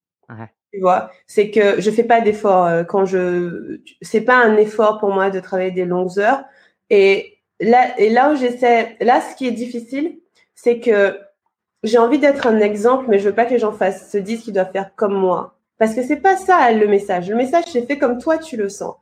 [0.73, 5.13] Tu vois, c'est que je fais pas d'effort quand je, c'est pas un effort pour
[5.13, 6.43] moi de travailler des longues heures.
[6.89, 10.19] Et là, et là où j'essaie, là, ce qui est difficile,
[10.53, 11.17] c'est que
[11.83, 14.43] j'ai envie d'être un exemple, mais je veux pas que les gens fassent, se disent
[14.43, 15.55] qu'ils doivent faire comme moi.
[15.77, 17.29] Parce que c'est pas ça le message.
[17.29, 18.95] Le message, c'est fait comme toi, tu le sens.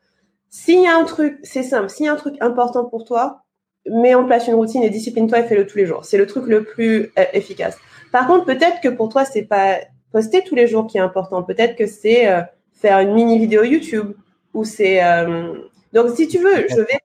[0.50, 3.44] S'il y a un truc, c'est simple, s'il y a un truc important pour toi,
[3.90, 6.06] mets en place une routine et discipline-toi et fais-le tous les jours.
[6.06, 7.78] C'est le truc le plus euh, efficace.
[8.12, 9.80] Par contre, peut-être que pour toi, c'est pas
[10.12, 11.44] poster tous les jours qui est important.
[11.44, 12.42] Peut-être que c'est euh,
[12.74, 14.14] faire une mini vidéo YouTube
[14.54, 15.04] ou c'est.
[15.04, 15.56] Euh,
[15.92, 17.00] donc, si tu veux, je vais.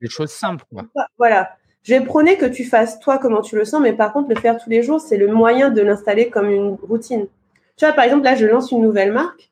[0.00, 0.64] des choses simples.
[0.72, 0.84] Quoi.
[1.18, 1.56] Voilà.
[1.82, 4.36] Je vais prôner que tu fasses toi comment tu le sens, mais par contre, le
[4.36, 7.26] faire tous les jours, c'est le moyen de l'installer comme une routine.
[7.76, 9.50] Tu vois, par exemple, là, je lance une nouvelle marque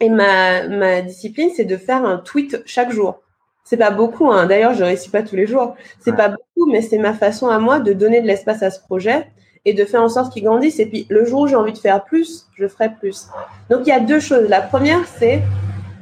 [0.00, 3.22] et ma, ma discipline, c'est de faire un tweet chaque jour.
[3.64, 4.46] C'est pas beaucoup, hein.
[4.46, 5.74] d'ailleurs, je réussis pas tous les jours.
[5.98, 8.80] C'est pas beaucoup, mais c'est ma façon à moi de donner de l'espace à ce
[8.80, 9.26] projet
[9.64, 10.78] et de faire en sorte qu'il grandisse.
[10.78, 13.26] Et puis, le jour où j'ai envie de faire plus, je ferai plus.
[13.68, 14.48] Donc, il y a deux choses.
[14.48, 15.42] La première, c'est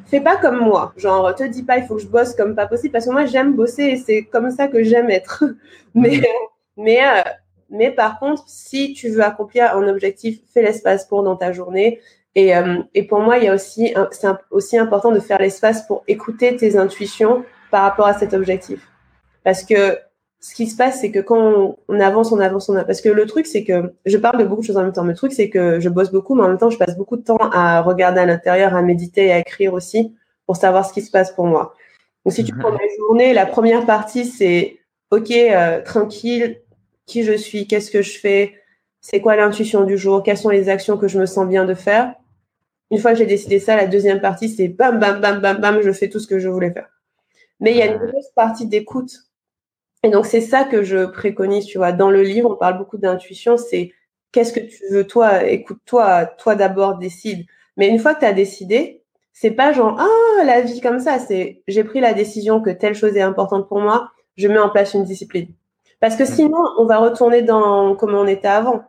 [0.06, 0.92] fais pas comme moi.
[0.96, 3.24] Genre, te dis pas, il faut que je bosse comme pas possible parce que moi,
[3.24, 5.44] j'aime bosser et c'est comme ça que j'aime être.
[5.94, 6.20] mais,
[6.76, 7.22] mais, euh,
[7.74, 12.00] mais par contre, si tu veux accomplir un objectif, fais l'espace pour dans ta journée.
[12.34, 15.86] Et, euh, et pour moi, il y a aussi, c'est aussi important de faire l'espace
[15.86, 18.88] pour écouter tes intuitions par rapport à cet objectif.
[19.44, 19.98] Parce que
[20.40, 22.86] ce qui se passe, c'est que quand on, avance, on avance, on avance.
[22.86, 25.04] Parce que le truc, c'est que je parle de beaucoup de choses en même temps.
[25.04, 27.22] Le truc, c'est que je bosse beaucoup, mais en même temps, je passe beaucoup de
[27.22, 30.14] temps à regarder à l'intérieur, à méditer et à écrire aussi
[30.46, 31.74] pour savoir ce qui se passe pour moi.
[32.24, 34.78] Donc, si tu prends ma journée, la première partie, c'est
[35.10, 36.60] OK, euh, tranquille,
[37.06, 38.54] qui je suis, qu'est-ce que je fais,
[39.00, 41.74] c'est quoi l'intuition du jour, quelles sont les actions que je me sens bien de
[41.74, 42.14] faire.
[42.90, 45.80] Une fois que j'ai décidé ça, la deuxième partie, c'est bam, bam, bam, bam, bam,
[45.82, 46.88] je fais tout ce que je voulais faire.
[47.60, 49.12] Mais il y a une grosse partie d'écoute
[50.04, 51.92] et donc, c'est ça que je préconise, tu vois.
[51.92, 53.90] Dans le livre, on parle beaucoup d'intuition, c'est
[54.32, 57.46] qu'est-ce que tu veux, toi, écoute-toi, toi, d'abord décide.
[57.78, 61.18] Mais une fois que tu as décidé, c'est pas genre, ah, la vie comme ça,
[61.18, 64.68] c'est j'ai pris la décision que telle chose est importante pour moi, je mets en
[64.68, 65.48] place une discipline.
[66.04, 68.84] Parce que sinon, on va retourner dans comment on était avant.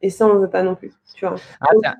[0.00, 1.36] Et ça, on veut pas non plus, tu vois.
[1.60, 1.94] Ah,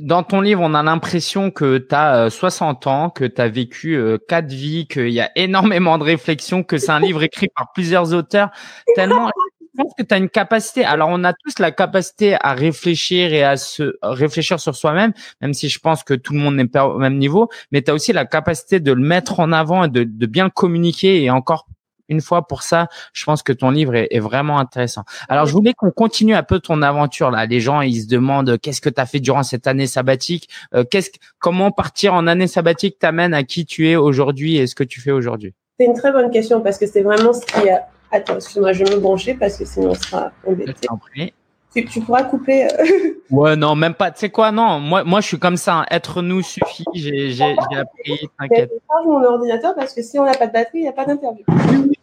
[0.00, 3.96] dans ton livre, on a l'impression que tu as 60 ans, que tu as vécu
[3.96, 7.72] euh, quatre vies, qu'il y a énormément de réflexions, que c'est un livre écrit par
[7.72, 8.52] plusieurs auteurs.
[8.94, 9.28] Tellement,
[9.60, 10.84] je pense que tu as une capacité.
[10.84, 15.54] Alors, on a tous la capacité à réfléchir et à se réfléchir sur soi-même, même
[15.54, 17.94] si je pense que tout le monde n'est pas au même niveau, mais tu as
[17.94, 21.66] aussi la capacité de le mettre en avant et de, de bien communiquer et encore
[22.08, 25.02] une fois pour ça, je pense que ton livre est, vraiment intéressant.
[25.28, 27.46] Alors, je voulais qu'on continue un peu ton aventure là.
[27.46, 30.48] Les gens, ils se demandent euh, qu'est-ce que tu as fait durant cette année sabbatique?
[30.74, 34.74] Euh, Qu'est-ce, comment partir en année sabbatique t'amène à qui tu es aujourd'hui et ce
[34.74, 35.54] que tu fais aujourd'hui?
[35.78, 37.88] C'est une très bonne question parce que c'est vraiment ce qui a.
[38.10, 40.86] Attends, excuse-moi, je vais me brancher parce que sinon on sera embêté.
[41.74, 42.66] Tu, tu, pourras couper.
[42.66, 43.14] Euh.
[43.30, 44.10] ouais, non, même pas.
[44.10, 44.78] Tu sais quoi, non.
[44.78, 45.80] Moi, moi, je suis comme ça.
[45.80, 45.86] Hein.
[45.90, 46.84] Être nous suffit.
[46.94, 48.28] J'ai, appris.
[48.38, 48.70] T'inquiète.
[48.72, 50.92] Je charge mon ordinateur parce que si on n'a pas de batterie, il n'y a
[50.92, 51.44] pas d'interview.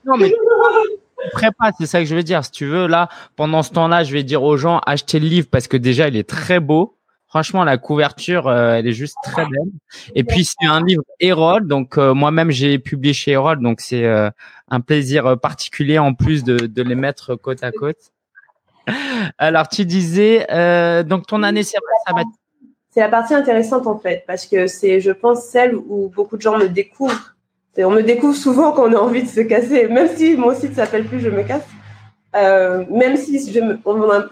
[0.06, 0.32] Non, mais
[1.60, 2.44] pas, c'est ça que je veux dire.
[2.44, 5.48] Si tu veux, là, pendant ce temps-là, je vais dire aux gens, achetez le livre
[5.52, 6.96] parce que déjà, il est très beau.
[7.28, 9.70] Franchement, la couverture, euh, elle est juste très belle.
[10.16, 11.68] Et puis, c'est un livre Erol.
[11.68, 13.62] Donc, euh, moi-même, j'ai publié chez Erol.
[13.62, 14.08] Donc, c'est
[14.72, 18.12] un plaisir particulier en plus de, de les mettre côte à côte.
[19.38, 22.34] Alors, tu disais, euh, donc ton année sabbatique.
[22.92, 26.42] C'est la partie intéressante en fait, parce que c'est, je pense, celle où beaucoup de
[26.42, 27.36] gens me découvrent.
[27.78, 30.74] on me découvre souvent quand on a envie de se casser, même si mon site
[30.74, 31.64] s'appelle plus Je me casse.
[32.36, 33.80] Euh, même si je me,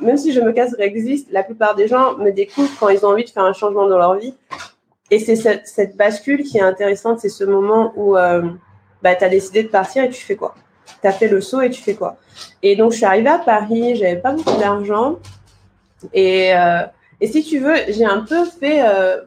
[0.04, 3.10] même si je me casse existe, la plupart des gens me découvrent quand ils ont
[3.10, 4.36] envie de faire un changement dans leur vie.
[5.10, 8.42] Et c'est cette, bascule qui est intéressante, c'est ce moment où euh,
[9.02, 10.56] bah, tu as décidé de partir et tu fais quoi?
[11.02, 12.18] Tu as fait le saut et tu fais quoi?
[12.64, 15.20] Et donc, je suis arrivée à Paris, j'avais pas beaucoup d'argent.
[16.14, 16.84] Et, euh,
[17.22, 19.22] et si tu veux, j'ai un peu fait euh,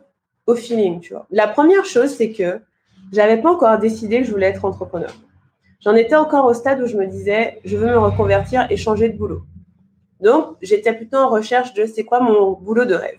[0.47, 1.27] au feeling, tu vois.
[1.31, 2.61] La première chose, c'est que
[3.13, 5.13] j'avais pas encore décidé que je voulais être entrepreneur.
[5.81, 9.09] J'en étais encore au stade où je me disais, je veux me reconvertir et changer
[9.09, 9.43] de boulot.
[10.21, 13.19] Donc, j'étais plutôt en recherche de c'est quoi mon boulot de rêve.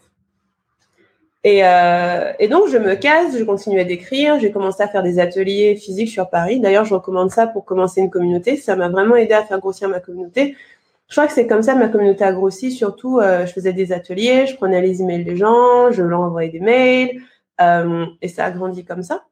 [1.43, 5.19] Et, euh, et, donc, je me casse, je continuais d'écrire, j'ai commencé à faire des
[5.19, 6.59] ateliers physiques sur Paris.
[6.59, 8.57] D'ailleurs, je recommande ça pour commencer une communauté.
[8.57, 10.55] Ça m'a vraiment aidé à faire grossir ma communauté.
[11.11, 12.71] Je crois que c'est comme ça ma communauté a grossi.
[12.71, 16.49] Surtout, euh, je faisais des ateliers, je prenais les emails des gens, je leur envoyais
[16.49, 17.21] des mails,
[17.59, 19.25] euh, et ça a grandi comme ça.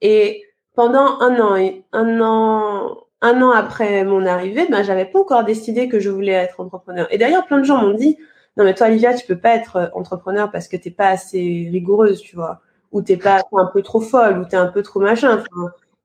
[0.00, 1.56] Et pendant un an,
[1.92, 6.32] un an, un an après mon arrivée, ben, j'avais pas encore décidé que je voulais
[6.32, 7.08] être entrepreneur.
[7.10, 8.16] Et d'ailleurs, plein de gens m'ont dit,
[8.56, 11.68] non mais toi Olivia tu peux pas être euh, entrepreneur parce que t'es pas assez
[11.70, 12.60] rigoureuse tu vois.
[12.92, 15.42] Ou t'es pas un peu trop folle ou t'es un peu trop machin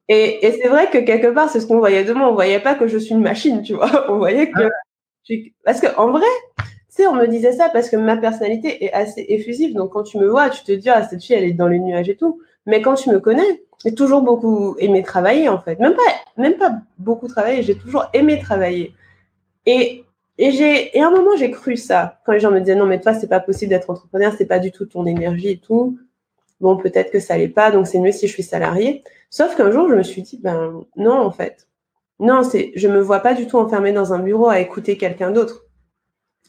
[0.09, 2.29] et, et c'est vrai que quelque part c'est ce qu'on voyait de moi.
[2.29, 4.09] On voyait pas que je suis une machine tu vois.
[4.11, 4.63] On voyait que
[5.63, 6.25] parce que en vrai
[6.57, 9.73] tu sais on me disait ça parce que ma personnalité est assez effusive.
[9.73, 11.79] Donc quand tu me vois tu te dis ah cette fille elle est dans les
[11.79, 12.41] nuages et tout.
[12.65, 15.79] Mais quand tu me connais j'ai toujours beaucoup aimé travailler en fait.
[15.79, 16.01] Même pas
[16.35, 18.93] même pas beaucoup travailler j'ai toujours aimé travailler.
[19.65, 20.03] Et
[20.41, 22.19] et j'ai, et à un moment, j'ai cru ça.
[22.25, 24.57] Quand les gens me disaient, non, mais toi, c'est pas possible d'être entrepreneur, c'est pas
[24.57, 25.99] du tout ton énergie et tout.
[26.59, 29.03] Bon, peut-être que ça l'est pas, donc c'est mieux si je suis salarié.
[29.29, 31.67] Sauf qu'un jour, je me suis dit, ben, non, en fait.
[32.19, 35.29] Non, c'est, je me vois pas du tout enfermée dans un bureau à écouter quelqu'un
[35.29, 35.67] d'autre.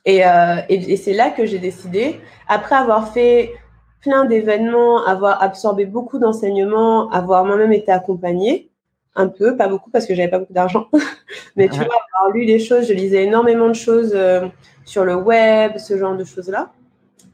[0.06, 3.52] Et, euh, et, et c'est là que j'ai décidé, après avoir fait
[4.00, 8.71] plein d'événements, avoir absorbé beaucoup d'enseignements, avoir moi-même été accompagnée,
[9.14, 10.88] un peu, pas beaucoup parce que j'avais pas beaucoup d'argent,
[11.56, 14.46] mais tu vois, avoir lu des choses, je lisais énormément de choses euh,
[14.84, 16.72] sur le web, ce genre de choses-là.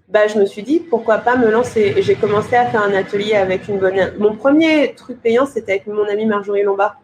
[0.08, 1.92] Bah, je me suis dit pourquoi pas me lancer.
[1.96, 4.14] Et j'ai commencé à faire un atelier avec une bonne.
[4.18, 6.98] Mon premier truc payant, c'était avec mon amie Marjorie Lombard.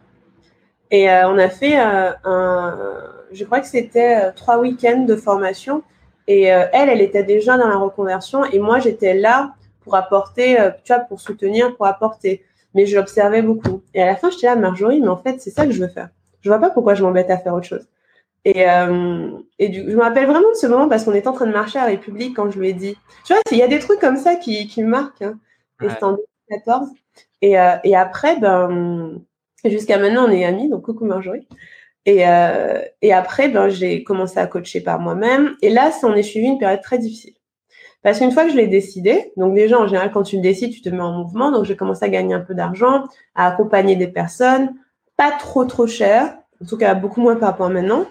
[0.89, 2.75] Et euh, on a fait euh, un.
[3.31, 5.83] Je crois que c'était trois week-ends de formation.
[6.27, 8.43] Et elle, elle était déjà dans la reconversion.
[8.45, 12.43] Et moi, j'étais là pour apporter, tu vois, pour soutenir, pour apporter
[12.75, 13.81] mais je l'observais beaucoup.
[13.95, 15.87] Et à la fin, j'étais là, Marjorie, mais en fait, c'est ça que je veux
[15.87, 16.09] faire.
[16.41, 17.87] Je vois pas pourquoi je m'embête à faire autre chose.
[18.43, 21.33] Et, euh, et du, je me rappelle vraiment de ce moment parce qu'on était en
[21.33, 22.95] train de marcher à République quand je lui ai dit.
[23.25, 25.23] Tu vois, il y a des trucs comme ça qui, qui me marquent.
[25.23, 25.39] Hein.
[25.81, 26.89] Et c'était en 2014.
[27.41, 29.19] Et, euh, et après, ben,
[29.69, 31.47] Jusqu'à maintenant, on est amis, donc coucou Marjorie.
[32.05, 35.55] Et, euh, et après, ben, j'ai commencé à coacher par moi-même.
[35.61, 37.33] Et là, ça en est suivi une période très difficile.
[38.05, 40.71] Parce qu'une fois que je l'ai décidé, donc déjà, en général, quand tu le décides,
[40.71, 41.51] tu te mets en mouvement.
[41.51, 44.75] Donc, j'ai commencé à gagner un peu d'argent, à accompagner des personnes,
[45.17, 48.05] pas trop, trop cher, en tout cas, beaucoup moins par rapport à maintenant,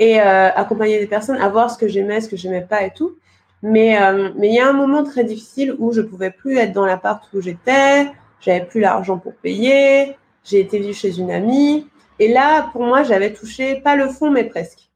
[0.00, 2.90] et euh, accompagner des personnes à voir ce que j'aimais, ce que j'aimais pas et
[2.90, 3.16] tout.
[3.62, 6.74] Mais euh, mais il y a un moment très difficile où je pouvais plus être
[6.74, 8.06] dans l'appart où j'étais,
[8.42, 11.86] j'avais plus l'argent pour payer, j'ai été vivre chez une amie.
[12.18, 14.87] Et là, pour moi, j'avais touché pas le fond, mais presque.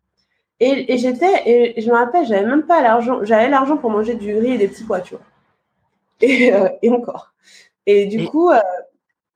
[0.65, 4.15] Et, et j'étais, et je me rappelle, j'avais même pas l'argent, j'avais l'argent pour manger
[4.15, 5.25] du riz et des petits pois, tu vois.
[6.21, 7.33] Et, euh, et encore.
[7.85, 8.61] Et du coup, euh,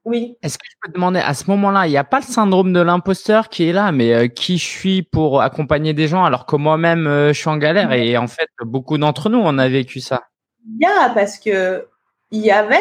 [0.05, 0.37] oui.
[0.41, 2.71] Est-ce que je peux te demander, à ce moment-là, il n'y a pas le syndrome
[2.71, 6.45] de l'imposteur qui est là, mais euh, qui je suis pour accompagner des gens alors
[6.45, 9.99] que moi-même, je suis en galère et en fait, beaucoup d'entre nous, on a vécu
[9.99, 10.23] ça?
[10.65, 11.85] Il y a, parce que
[12.31, 12.77] il y avait,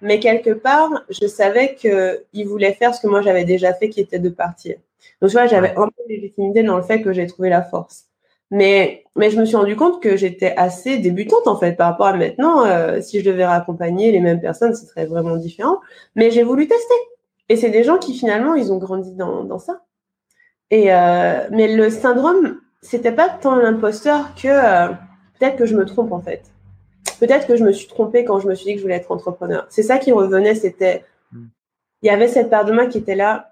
[0.00, 4.00] mais quelque part, je savais qu'il voulait faire ce que moi j'avais déjà fait, qui
[4.00, 4.74] était de partir.
[5.20, 7.62] Donc, tu vois, j'avais un peu de légitimité dans le fait que j'ai trouvé la
[7.62, 8.06] force.
[8.50, 12.06] Mais, mais je me suis rendu compte que j'étais assez débutante, en fait, par rapport
[12.06, 12.64] à maintenant.
[12.64, 15.80] Euh, si je devais raccompagner les mêmes personnes, ce serait vraiment différent.
[16.14, 16.94] Mais j'ai voulu tester.
[17.48, 19.82] Et c'est des gens qui, finalement, ils ont grandi dans, dans ça.
[20.70, 24.92] Et, euh, mais le syndrome, c'était pas tant l'imposteur que euh,
[25.38, 26.42] peut-être que je me trompe, en fait.
[27.18, 29.10] Peut-être que je me suis trompée quand je me suis dit que je voulais être
[29.10, 29.66] entrepreneur.
[29.70, 33.50] C'est ça qui revenait, c'était, il y avait cette part de moi qui était là.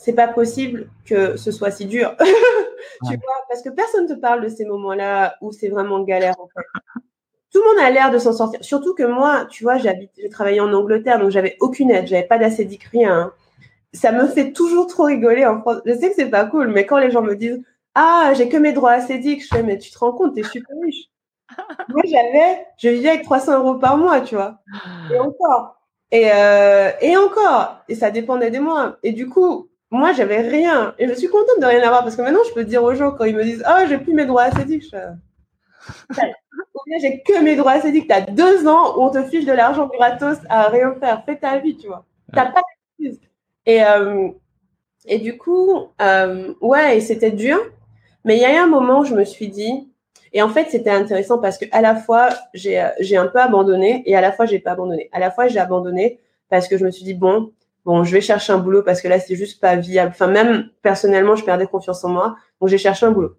[0.00, 2.16] C'est pas possible que ce soit si dur.
[3.06, 6.48] tu vois, parce que personne te parle de ces moments-là où c'est vraiment galère, en
[6.48, 7.02] fait.
[7.52, 8.64] Tout le monde a l'air de s'en sortir.
[8.64, 12.26] Surtout que moi, tu vois, j'habite, j'ai travaillé en Angleterre, donc j'avais aucune aide, j'avais
[12.26, 13.32] pas d'acédique, rien.
[13.92, 15.82] Ça me fait toujours trop rigoler en France.
[15.84, 17.60] Je sais que c'est pas cool, mais quand les gens me disent,
[17.94, 20.76] ah, j'ai que mes droits acédiques, je fais, mais tu te rends compte, t'es super
[20.82, 21.10] riche.
[21.90, 24.60] Moi, j'avais, je vivais avec 300 euros par mois, tu vois.
[25.12, 25.76] Et encore.
[26.10, 27.82] Et, euh, et encore.
[27.88, 28.96] Et ça dépendait des mois.
[29.02, 30.94] Et du coup, moi, j'avais rien.
[30.98, 33.10] Et je suis contente de rien avoir parce que maintenant, je peux dire aux gens
[33.10, 34.84] quand ils me disent, oh, j'ai plus mes droits acédiques.
[34.84, 36.22] Je...
[37.00, 38.08] j'ai que mes droits acédiques.
[38.08, 41.24] T'as deux ans où on te fiche de l'argent gratos à rien faire.
[41.24, 42.04] Fais ta vie, tu vois.
[42.32, 42.62] T'as pas
[42.98, 43.20] d'excuse.
[43.66, 44.28] Et, euh,
[45.06, 47.58] et du coup, euh, ouais, c'était dur.
[48.24, 49.88] Mais il y a eu un moment où je me suis dit,
[50.32, 54.04] et en fait, c'était intéressant parce que à la fois, j'ai, j'ai un peu abandonné
[54.06, 55.08] et à la fois, j'ai pas abandonné.
[55.12, 57.52] À la fois, j'ai abandonné parce que je me suis dit, bon,
[57.84, 60.12] bon, je vais chercher un boulot parce que là, c'est juste pas viable.
[60.14, 62.36] Enfin, même personnellement, je perdais confiance en moi.
[62.60, 63.36] Donc, j'ai cherché un boulot.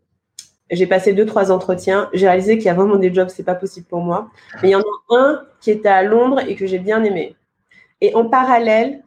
[0.70, 2.10] J'ai passé deux, trois entretiens.
[2.14, 4.30] J'ai réalisé qu'il y a vraiment des jobs, c'est pas possible pour moi.
[4.62, 7.36] Mais il y en a un qui était à Londres et que j'ai bien aimé.
[8.00, 9.04] Et en parallèle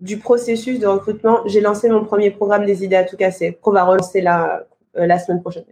[0.00, 3.72] du processus de recrutement, j'ai lancé mon premier programme des idées à tout casser, qu'on
[3.72, 5.64] va relancer la, euh, la semaine prochaine.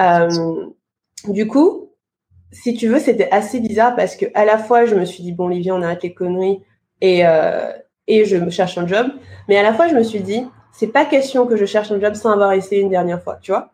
[0.00, 0.66] Euh,
[1.26, 1.92] du coup,
[2.52, 5.32] si tu veux, c'était assez bizarre parce que à la fois, je me suis dit,
[5.32, 6.62] bon, Olivier, on arrête les conneries
[7.00, 7.72] et, euh,
[8.08, 9.06] et je me cherche un job.
[9.48, 12.00] Mais à la fois, je me suis dit, c'est pas question que je cherche un
[12.00, 13.70] job sans avoir essayé une dernière fois, tu vois.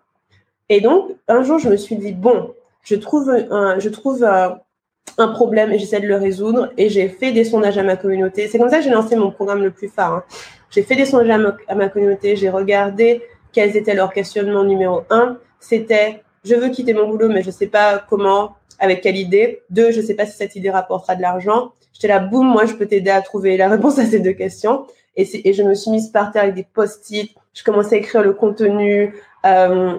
[0.68, 4.58] Et donc, un jour, je me suis dit, bon, je trouve un, je trouve un,
[5.18, 6.70] un problème et j'essaie de le résoudre.
[6.76, 8.48] Et j'ai fait des sondages à ma communauté.
[8.48, 10.12] C'est comme ça que j'ai lancé mon programme le plus phare.
[10.12, 10.24] Hein.
[10.70, 12.36] J'ai fait des sondages à ma, à ma communauté.
[12.36, 15.38] J'ai regardé quels étaient leurs questionnements numéro un.
[15.60, 19.62] C'était, je veux quitter mon boulot, mais je sais pas comment, avec quelle idée.
[19.70, 21.72] Deux, je sais pas si cette idée rapportera de l'argent.
[21.94, 24.86] J'étais là, boum, moi, je peux t'aider à trouver la réponse à ces deux questions.
[25.16, 27.34] Et, et je me suis mise par terre avec des post-it.
[27.54, 29.14] Je commençais à écrire le contenu.
[29.46, 29.96] Euh,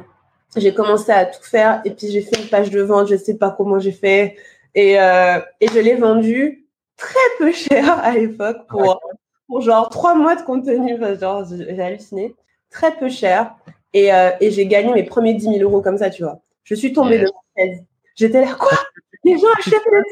[0.57, 1.81] j'ai commencé à tout faire.
[1.85, 3.07] Et puis, j'ai fait une page de vente.
[3.07, 4.35] Je sais pas comment j'ai fait.
[4.75, 8.99] Et, euh, et je l'ai vendu très peu cher à l'époque pour,
[9.47, 10.95] pour genre trois mois de contenu.
[10.95, 12.35] Enfin, genre, j'ai halluciné.
[12.69, 13.55] Très peu cher.
[13.93, 16.41] Et, euh, et j'ai gagné mes premiers 10 000 euros comme ça, tu vois.
[16.65, 17.83] Je suis tombée de ma chaise.
[18.15, 18.77] J'étais là, quoi?
[19.23, 20.03] Les gens achètent le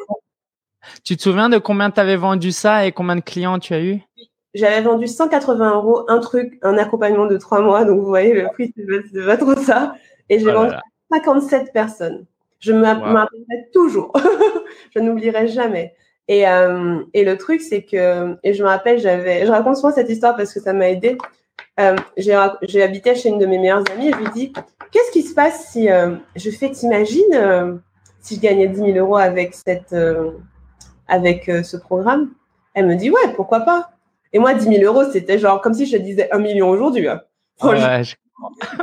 [1.03, 3.81] tu te souviens de combien tu avais vendu ça et combien de clients tu as
[3.81, 4.01] eu?
[4.53, 7.85] J'avais vendu 180 euros, un truc, un accompagnement de trois mois.
[7.85, 9.95] Donc, vous voyez, le prix, c'est pas trop ça.
[10.29, 10.75] Et j'ai oh vendu
[11.11, 12.25] 57 personnes.
[12.59, 14.13] Je m'appellerai toujours.
[14.95, 15.95] je n'oublierai jamais.
[16.27, 19.91] Et, euh, et le truc, c'est que, et je me rappelle, j'avais, je raconte souvent
[19.91, 21.17] cette histoire parce que ça m'a aidé.
[21.79, 24.53] Euh, j'ai habité chez une de mes meilleures amies et je lui dis,
[24.91, 27.75] qu'est-ce qui se passe si euh, je fais, t'imagines, euh,
[28.21, 29.95] si je gagnais 10 000 euros avec cette,
[31.07, 32.31] avec euh, ce programme
[32.73, 33.91] Elle me dit ouais, pourquoi pas?
[34.31, 37.07] Et moi, 10 000 euros, c'était genre comme si je disais un million aujourd'hui.
[37.07, 37.21] Hein.
[37.61, 38.01] Ouais,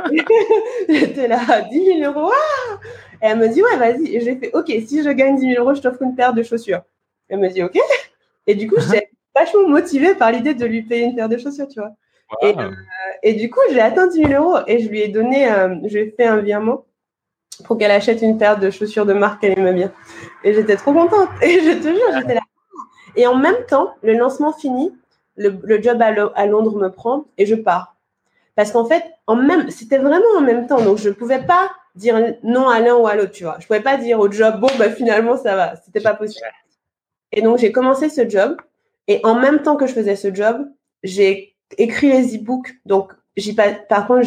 [0.89, 2.31] J'étais là, 10 000 euros.
[2.33, 2.79] Ah
[3.21, 4.15] et elle me dit ouais, vas-y.
[4.15, 6.41] Et j'ai fait ok, si je gagne 10 000 euros, je t'offre une paire de
[6.41, 6.81] chaussures.
[7.29, 7.77] Elle me dit ok.
[8.47, 11.67] Et du coup, j'étais vachement motivée par l'idée de lui payer une paire de chaussures,
[11.67, 11.91] tu vois.
[12.41, 12.71] Et, euh,
[13.23, 15.97] et, du coup, j'ai atteint 10 000 euros et je lui ai donné, euh, je
[15.97, 16.85] lui ai fait un virement
[17.63, 19.91] pour qu'elle achète une paire de chaussures de marque qu'elle aimait bien.
[20.43, 21.29] Et j'étais trop contente.
[21.41, 22.41] Et je te jure, j'étais là.
[23.15, 24.93] Et en même temps, le lancement fini,
[25.35, 27.95] le, job à, Londres me prend et je pars.
[28.55, 30.81] Parce qu'en fait, en même, c'était vraiment en même temps.
[30.81, 33.55] Donc, je ne pouvais pas dire non à l'un ou à l'autre, tu vois.
[33.59, 35.75] Je ne pouvais pas dire au job, bon, bah, finalement, ça va.
[35.77, 36.45] C'était pas possible.
[37.31, 38.57] Et donc, j'ai commencé ce job.
[39.07, 40.67] Et en même temps que je faisais ce job,
[41.03, 42.75] j'ai écrit les e-books.
[42.85, 43.13] Donc,
[43.89, 44.23] par contre,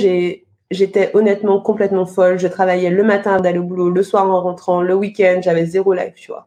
[0.71, 2.39] j'étais honnêtement complètement folle.
[2.39, 5.93] Je travaillais le matin d'aller au boulot, le soir en rentrant, le week-end, j'avais zéro
[5.93, 6.47] life, tu vois.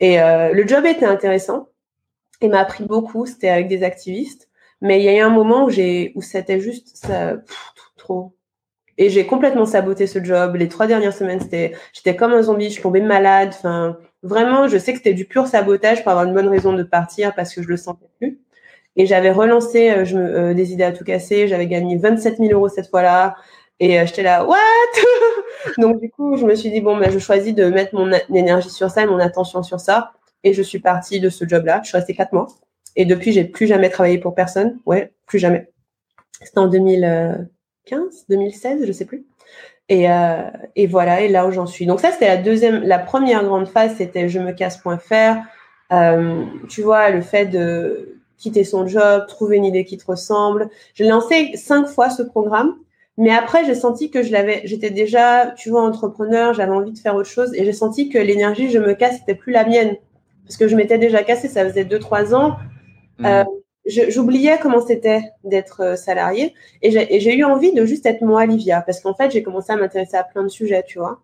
[0.00, 1.68] Et euh, le job était intéressant.
[2.42, 3.26] Il m'a appris beaucoup.
[3.26, 4.48] C'était avec des activistes.
[4.82, 7.36] Mais il y a eu un moment où j'ai, où c'était juste ça,
[7.96, 8.34] trop.
[8.98, 10.56] Et j'ai complètement saboté ce job.
[10.56, 12.70] Les trois dernières semaines, c'était, j'étais comme un zombie.
[12.70, 13.50] Je tombais malade.
[13.50, 16.82] Enfin, vraiment, je sais que c'était du pur sabotage pour avoir une bonne raison de
[16.82, 18.40] partir parce que je le sentais plus.
[18.96, 21.48] Et j'avais relancé euh, je me, euh, des idées à tout casser.
[21.48, 23.36] J'avais gagné 27 000 euros cette fois-là.
[23.78, 24.56] Et euh, j'étais là, what?
[25.78, 28.70] Donc du coup, je me suis dit, bon, ben, je choisis de mettre mon énergie
[28.70, 30.12] sur ça et mon attention sur ça.
[30.44, 31.80] Et je suis partie de ce job-là.
[31.82, 32.46] Je suis restée quatre mois.
[32.96, 34.78] Et depuis, j'ai plus jamais travaillé pour personne.
[34.86, 35.68] Ouais, plus jamais.
[36.40, 39.26] C'était en 2015, 2016, je sais plus.
[39.88, 41.86] Et, euh, et voilà, et là où j'en suis.
[41.86, 45.36] Donc ça, c'était la deuxième, la première grande phase, c'était je me casse.fr.
[45.92, 50.68] Euh, tu vois, le fait de quitter son job, trouver une idée qui te ressemble.
[50.94, 52.74] J'ai lancé cinq fois ce programme,
[53.16, 56.98] mais après j'ai senti que je l'avais, j'étais déjà, tu vois, entrepreneur, j'avais envie de
[56.98, 59.96] faire autre chose, et j'ai senti que l'énergie je me casse c'était plus la mienne
[60.46, 62.56] parce que je m'étais déjà cassée, ça faisait deux trois ans.
[63.18, 63.26] Mmh.
[63.26, 63.44] Euh,
[63.86, 68.80] j'oubliais comment c'était d'être euh, salarié et j'ai eu envie de juste être moi, Olivia,
[68.82, 71.20] parce qu'en fait, j'ai commencé à m'intéresser à plein de sujets, tu vois.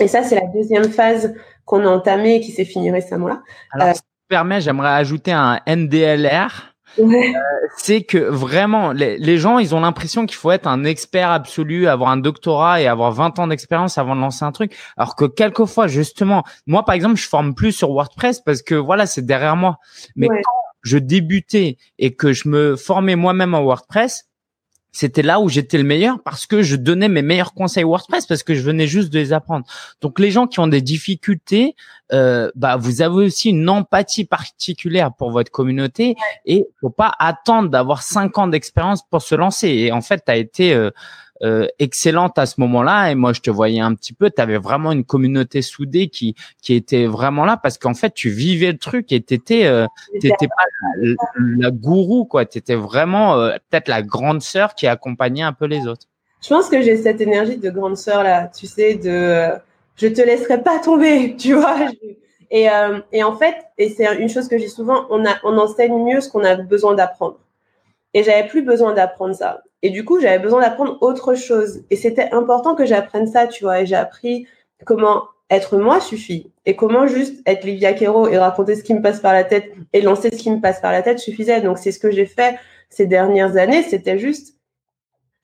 [0.00, 3.42] Et ça, c'est la deuxième phase qu'on a entamée et qui s'est finie récemment là.
[3.72, 3.92] Alors, euh,
[4.32, 6.72] permets, j'aimerais ajouter un NDLR.
[6.96, 7.34] Ouais.
[7.36, 11.30] Euh, c'est que vraiment, les, les, gens, ils ont l'impression qu'il faut être un expert
[11.30, 14.74] absolu, avoir un doctorat et avoir 20 ans d'expérience avant de lancer un truc.
[14.96, 19.04] Alors que quelquefois, justement, moi, par exemple, je forme plus sur WordPress parce que voilà,
[19.04, 19.76] c'est derrière moi.
[20.16, 24.30] Mais quand je débutais et que je me formais moi-même en WordPress,
[24.92, 28.42] c'était là où j'étais le meilleur parce que je donnais mes meilleurs conseils WordPress parce
[28.42, 29.66] que je venais juste de les apprendre.
[30.02, 31.74] Donc les gens qui ont des difficultés,
[32.12, 37.68] euh, bah vous avez aussi une empathie particulière pour votre communauté et faut pas attendre
[37.70, 39.68] d'avoir cinq ans d'expérience pour se lancer.
[39.68, 40.90] Et en fait, tu as été euh,
[41.44, 43.10] euh, excellente à ce moment-là.
[43.10, 46.36] Et moi, je te voyais un petit peu, tu avais vraiment une communauté soudée qui,
[46.60, 49.86] qui était vraiment là parce qu'en fait, tu vivais le truc et tu n'étais euh,
[50.22, 50.64] pas
[51.58, 52.46] la, gourou, quoi.
[52.46, 56.06] Tu étais vraiment euh, peut-être la grande sœur qui accompagnait un peu les autres.
[56.40, 59.48] Je pense que j'ai cette énergie de grande sœur là, tu sais, de
[59.96, 61.78] je te laisserai pas tomber, tu vois.
[62.50, 62.68] Et,
[63.12, 66.20] et en fait, et c'est une chose que j'ai souvent, on, a, on enseigne mieux
[66.20, 67.38] ce qu'on a besoin d'apprendre.
[68.14, 69.62] Et j'avais plus besoin d'apprendre ça.
[69.82, 71.82] Et du coup, j'avais besoin d'apprendre autre chose.
[71.90, 73.80] Et c'était important que j'apprenne ça, tu vois.
[73.80, 74.46] Et j'ai appris
[74.84, 76.52] comment être moi suffit.
[76.66, 79.72] Et comment juste être Livia Kero et raconter ce qui me passe par la tête
[79.92, 81.60] et lancer ce qui me passe par la tête suffisait.
[81.62, 82.56] Donc, c'est ce que j'ai fait
[82.90, 83.82] ces dernières années.
[83.82, 84.56] C'était juste,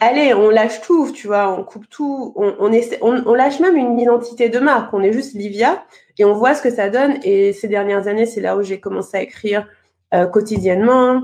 [0.00, 2.32] allez, on lâche tout, tu vois, on coupe tout.
[2.36, 4.92] On, on, essaie, on, lâche même une identité de marque.
[4.94, 5.84] On est juste Livia
[6.18, 7.18] et on voit ce que ça donne.
[7.22, 9.66] Et ces dernières années, c'est là où j'ai commencé à écrire
[10.14, 11.22] euh, quotidiennement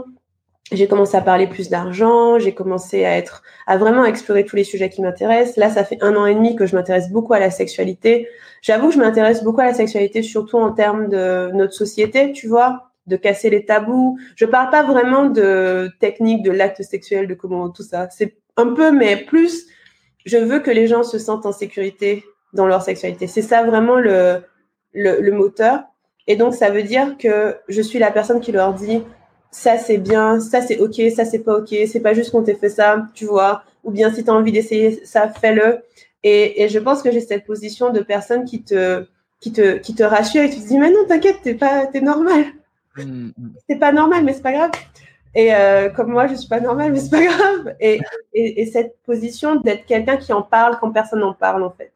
[0.73, 4.65] j'ai commencé à parler plus d'argent, j'ai commencé à être, à vraiment explorer tous les
[4.65, 5.57] sujets qui m'intéressent.
[5.57, 8.29] Là, ça fait un an et demi que je m'intéresse beaucoup à la sexualité.
[8.63, 12.49] J'avoue que je m'intéresse beaucoup à la sexualité, surtout en termes de notre société, tu
[12.49, 14.19] vois, de casser les tabous.
[14.37, 18.09] Je parle pas vraiment de technique, de l'acte sexuel, de comment tout ça.
[18.11, 19.67] C'est un peu, mais plus,
[20.25, 23.27] je veux que les gens se sentent en sécurité dans leur sexualité.
[23.27, 24.43] C'est ça vraiment le,
[24.93, 25.83] le, le moteur.
[26.27, 29.03] Et donc, ça veut dire que je suis la personne qui leur dit,
[29.51, 32.57] ça c'est bien, ça c'est ok, ça c'est pas ok, c'est pas juste qu'on t'ait
[32.57, 35.79] fait ça, tu vois, ou bien si tu as envie d'essayer ça, fais-le.
[36.25, 39.05] Et, et, je pense que j'ai cette position de personne qui te,
[39.41, 42.01] qui te, qui te rassure et tu te dis, mais non, t'inquiète, t'es pas, t'es
[42.01, 42.47] normal.
[42.97, 43.53] Mm, mm.
[43.69, 44.71] C'est pas normal, mais c'est pas grave.
[45.35, 47.75] Et euh, comme moi, je suis pas normale, mais c'est pas grave.
[47.81, 48.01] Et,
[48.33, 51.93] et, et cette position d'être quelqu'un qui en parle quand personne n'en parle, en fait.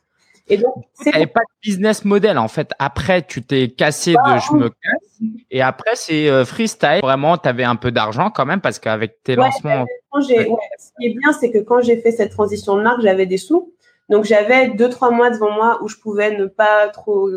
[0.51, 2.71] Et donc, c'est pas de business model en fait.
[2.79, 7.01] Après, tu t'es cassé de bah, je me casse, et après c'est euh, freestyle.
[7.03, 9.85] Vraiment, tu avais un peu d'argent quand même parce qu'avec tes lancements.
[10.19, 13.37] ce qui est bien, c'est que quand j'ai fait cette transition de marque, j'avais des
[13.37, 13.73] sous.
[14.09, 17.29] Donc j'avais deux trois mois devant moi où je pouvais ne pas trop,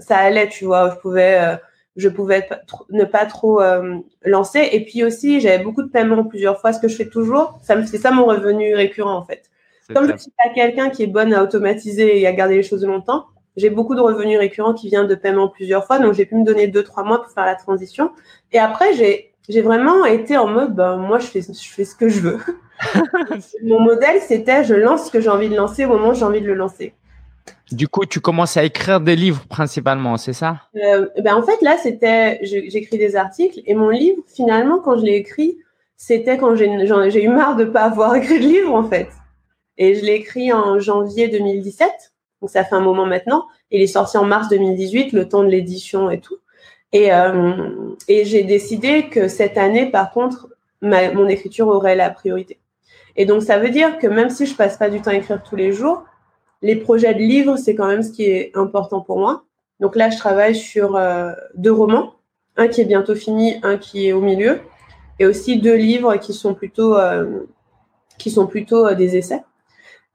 [0.00, 1.56] ça allait, tu vois, je pouvais, euh,
[1.98, 2.48] je pouvais
[2.90, 4.66] ne pas trop euh, lancer.
[4.72, 7.58] Et puis aussi, j'avais beaucoup de paiements plusieurs fois, ce que je fais toujours.
[7.62, 9.50] Ça c'est ça mon revenu récurrent en fait.
[9.92, 12.62] Comme je ne suis pas quelqu'un qui est bonne à automatiser et à garder les
[12.62, 15.98] choses longtemps, j'ai beaucoup de revenus récurrents qui viennent de paiement plusieurs fois.
[15.98, 18.12] Donc, j'ai pu me donner deux, trois mois pour faire la transition.
[18.52, 21.94] Et après, j'ai, j'ai vraiment été en mode, ben, moi, je fais, je fais ce
[21.94, 22.38] que je veux.
[23.64, 26.24] Mon modèle, c'était, je lance ce que j'ai envie de lancer au moment où j'ai
[26.24, 26.94] envie de le lancer.
[27.70, 30.62] Du coup, tu commences à écrire des livres principalement, c'est ça?
[30.76, 35.04] Euh, ben En fait, là, c'était, j'écris des articles et mon livre, finalement, quand je
[35.04, 35.58] l'ai écrit,
[35.96, 39.08] c'était quand j'ai eu marre de pas avoir écrit de livre, en fait.
[39.76, 41.90] Et je l'ai écrit en janvier 2017,
[42.40, 43.46] donc ça fait un moment maintenant.
[43.70, 46.38] Il est sorti en mars 2018, le temps de l'édition et tout.
[46.92, 50.48] Et, euh, et j'ai décidé que cette année, par contre,
[50.80, 52.58] ma, mon écriture aurait la priorité.
[53.16, 55.42] Et donc, ça veut dire que même si je passe pas du temps à écrire
[55.42, 56.04] tous les jours,
[56.62, 59.44] les projets de livres, c'est quand même ce qui est important pour moi.
[59.80, 62.14] Donc là, je travaille sur euh, deux romans,
[62.56, 64.60] un qui est bientôt fini, un qui est au milieu,
[65.18, 67.46] et aussi deux livres qui sont plutôt, euh,
[68.18, 69.42] qui sont plutôt euh, des essais.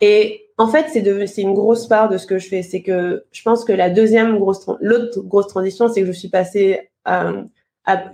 [0.02, 2.62] Et en fait, c'est une grosse part de ce que je fais.
[2.62, 6.30] C'est que je pense que la deuxième grosse, l'autre grosse transition, c'est que je suis
[6.30, 7.32] passée à,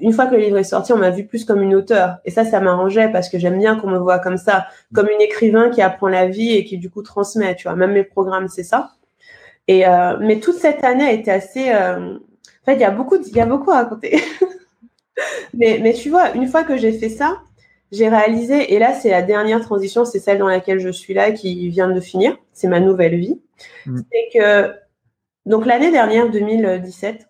[0.01, 2.17] une fois que le livre est sorti, on m'a vu plus comme une auteure.
[2.25, 5.21] Et ça, ça m'arrangeait parce que j'aime bien qu'on me voit comme ça, comme une
[5.21, 7.55] écrivain qui apprend la vie et qui du coup transmet.
[7.55, 8.91] Tu vois, même mes programmes, c'est ça.
[9.67, 11.71] Et euh, mais toute cette année a été assez.
[11.71, 12.15] Euh...
[12.15, 14.19] En fait, il y a beaucoup, il y a beaucoup à raconter.
[15.53, 17.37] mais mais tu vois, une fois que j'ai fait ça,
[17.91, 18.73] j'ai réalisé.
[18.73, 21.89] Et là, c'est la dernière transition, c'est celle dans laquelle je suis là, qui vient
[21.89, 22.37] de finir.
[22.53, 23.39] C'est ma nouvelle vie.
[23.85, 23.99] Mm.
[24.11, 24.73] C'est que
[25.45, 27.28] donc l'année dernière, 2017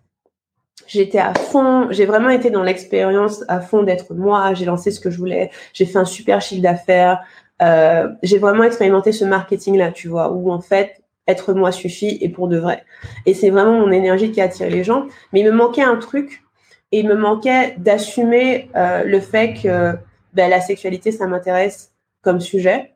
[0.88, 4.99] j'étais à fond, j'ai vraiment été dans l'expérience à fond d'être moi, j'ai lancé ce
[4.99, 7.21] que je voulais, j'ai fait un super chiffre d'affaires,
[7.61, 12.30] euh, j'ai vraiment expérimenté ce marketing-là, tu vois, où en fait, être moi suffit et
[12.30, 12.84] pour de vrai.
[13.25, 15.05] Et c'est vraiment mon énergie qui a attiré les gens.
[15.32, 16.43] Mais il me manquait un truc,
[16.91, 19.93] et il me manquait d'assumer euh, le fait que
[20.34, 22.95] ben, la sexualité, ça m'intéresse comme sujet.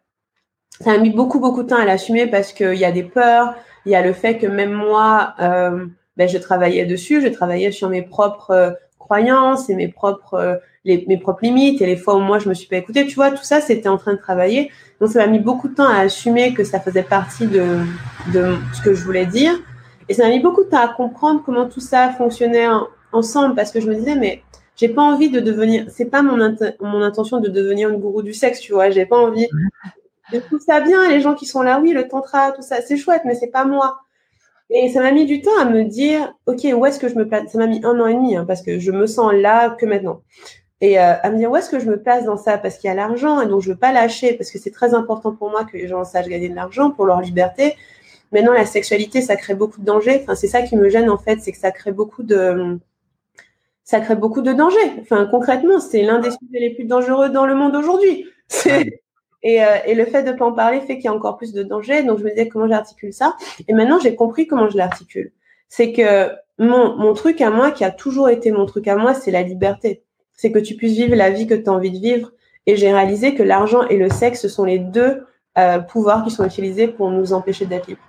[0.81, 3.53] Ça a mis beaucoup, beaucoup de temps à l'assumer parce qu'il y a des peurs,
[3.85, 5.85] il y a le fait que même moi, euh,
[6.17, 10.55] ben, je travaillais dessus, je travaillais sur mes propres euh, croyances et mes propres euh,
[10.85, 13.05] les, mes propres limites et les fois où moi je me suis pas écoutée.
[13.05, 14.71] Tu vois, tout ça c'était en train de travailler.
[14.99, 17.79] Donc ça m'a mis beaucoup de temps à assumer que ça faisait partie de,
[18.33, 19.53] de ce que je voulais dire.
[20.09, 22.67] Et ça m'a mis beaucoup de temps à comprendre comment tout ça fonctionnait
[23.11, 24.41] ensemble parce que je me disais mais
[24.75, 26.37] j'ai pas envie de devenir c'est pas mon
[26.81, 29.47] mon intention de devenir une gourou du sexe, tu vois, j'ai pas envie
[30.31, 32.97] de tout ça bien les gens qui sont là oui, le tantra, tout ça, c'est
[32.97, 34.02] chouette mais c'est pas moi.
[34.75, 37.27] Et ça m'a mis du temps à me dire, OK, où est-ce que je me
[37.27, 37.51] place?
[37.51, 39.85] Ça m'a mis un an et demi, hein, parce que je me sens là que
[39.85, 40.21] maintenant.
[40.81, 42.57] Et euh, à me dire, où est-ce que je me place dans ça?
[42.57, 44.95] Parce qu'il y a l'argent, et donc je veux pas lâcher, parce que c'est très
[44.95, 47.75] important pour moi que les gens sachent gagner de l'argent pour leur liberté.
[48.31, 50.19] Maintenant, la sexualité, ça crée beaucoup de dangers.
[50.23, 52.79] Enfin, c'est ça qui me gêne, en fait, c'est que ça crée beaucoup de...
[53.83, 54.93] Ça crée beaucoup de dangers.
[55.01, 58.25] Enfin, concrètement, c'est l'un des sujets les plus dangereux dans le monde aujourd'hui.
[58.47, 59.02] C'est
[59.43, 61.53] et, euh, et, le fait de pas en parler fait qu'il y a encore plus
[61.53, 62.03] de danger.
[62.03, 63.35] Donc je me disais comment j'articule ça?
[63.67, 65.33] Et maintenant j'ai compris comment je l'articule.
[65.69, 66.29] C'est que
[66.59, 69.41] mon, mon truc à moi, qui a toujours été mon truc à moi, c'est la
[69.41, 70.03] liberté.
[70.33, 72.31] C'est que tu puisses vivre la vie que tu as envie de vivre.
[72.65, 75.25] Et j'ai réalisé que l'argent et le sexe sont les deux
[75.57, 78.01] euh, pouvoirs qui sont utilisés pour nous empêcher d'être libres.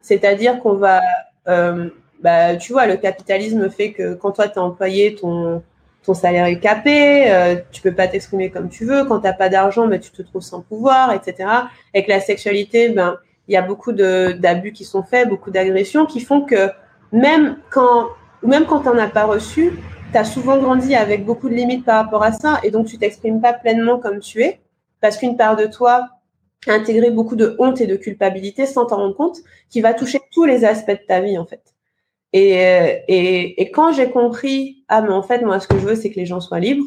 [0.00, 1.00] C'est-à-dire qu'on va,
[1.48, 1.88] euh,
[2.20, 5.62] bah, tu vois, le capitalisme fait que quand toi, tu es employé, ton,
[6.04, 9.04] ton salaire est capé, euh, tu peux pas t'exprimer comme tu veux.
[9.04, 11.48] Quand t'as pas d'argent, ben, tu te trouves sans pouvoir, etc.
[11.94, 16.20] Avec la sexualité, ben il y a beaucoup d'abus qui sont faits, beaucoup d'agressions qui
[16.20, 16.70] font que
[17.12, 18.08] même quand
[18.42, 19.72] ou même quand t'en as pas reçu,
[20.12, 22.96] tu as souvent grandi avec beaucoup de limites par rapport à ça et donc tu
[22.96, 24.60] t'exprimes pas pleinement comme tu es
[25.00, 26.08] parce qu'une part de toi
[26.68, 29.38] a intégré beaucoup de honte et de culpabilité sans t'en rendre compte
[29.68, 31.62] qui va toucher tous les aspects de ta vie en fait.
[32.32, 32.50] Et,
[33.08, 36.10] et, et quand j'ai compris, ah, mais en fait, moi, ce que je veux, c'est
[36.10, 36.84] que les gens soient libres.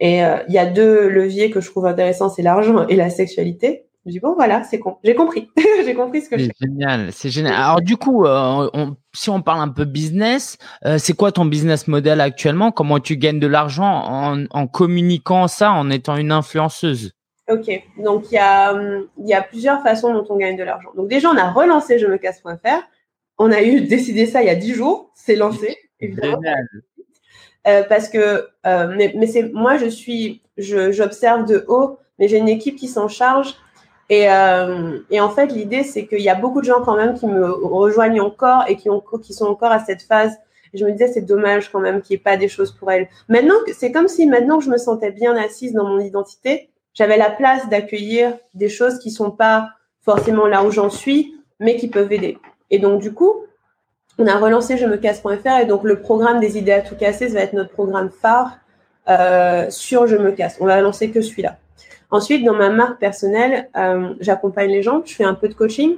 [0.00, 3.10] Et euh, il y a deux leviers que je trouve intéressants, c'est l'argent et la
[3.10, 3.86] sexualité.
[4.06, 4.98] Je dis, bon, voilà, c'est con.
[5.02, 5.48] J'ai compris.
[5.84, 6.52] j'ai compris ce que je fais.
[6.60, 7.54] Génial, c'est génial.
[7.54, 11.46] Alors, du coup, euh, on, si on parle un peu business, euh, c'est quoi ton
[11.46, 12.70] business model actuellement?
[12.70, 17.12] Comment tu gagnes de l'argent en, en communiquant ça, en étant une influenceuse?
[17.48, 17.70] Ok,
[18.02, 18.74] donc il y, a,
[19.18, 20.88] il y a plusieurs façons dont on gagne de l'argent.
[20.96, 22.82] Donc déjà, on a relancé je me casse.fr
[23.38, 26.40] on a eu décidé ça il y a dix jours, c'est lancé, évidemment.
[27.66, 32.38] Euh, parce que, euh, mais, mais c'est moi, je suis, j'observe de haut, mais j'ai
[32.38, 33.54] une équipe qui s'en charge.
[34.10, 37.14] Et, euh, et en fait, l'idée, c'est qu'il y a beaucoup de gens quand même
[37.14, 40.36] qui me rejoignent encore et qui, ont, qui sont encore à cette phase.
[40.74, 43.08] Je me disais, c'est dommage quand même qu'il n'y ait pas des choses pour elles.
[43.28, 47.16] Maintenant, c'est comme si maintenant que je me sentais bien assise dans mon identité, j'avais
[47.16, 49.68] la place d'accueillir des choses qui sont pas
[50.02, 52.38] forcément là où j'en suis, mais qui peuvent aider.
[52.74, 53.44] Et donc, du coup,
[54.18, 57.28] on a relancé je me casse.fr et donc le programme des idées à tout casser,
[57.28, 58.58] ça va être notre programme phare
[59.08, 60.56] euh, sur je me casse.
[60.60, 61.56] On va lancer que celui-là.
[62.10, 65.94] Ensuite, dans ma marque personnelle, euh, j'accompagne les gens, je fais un peu de coaching.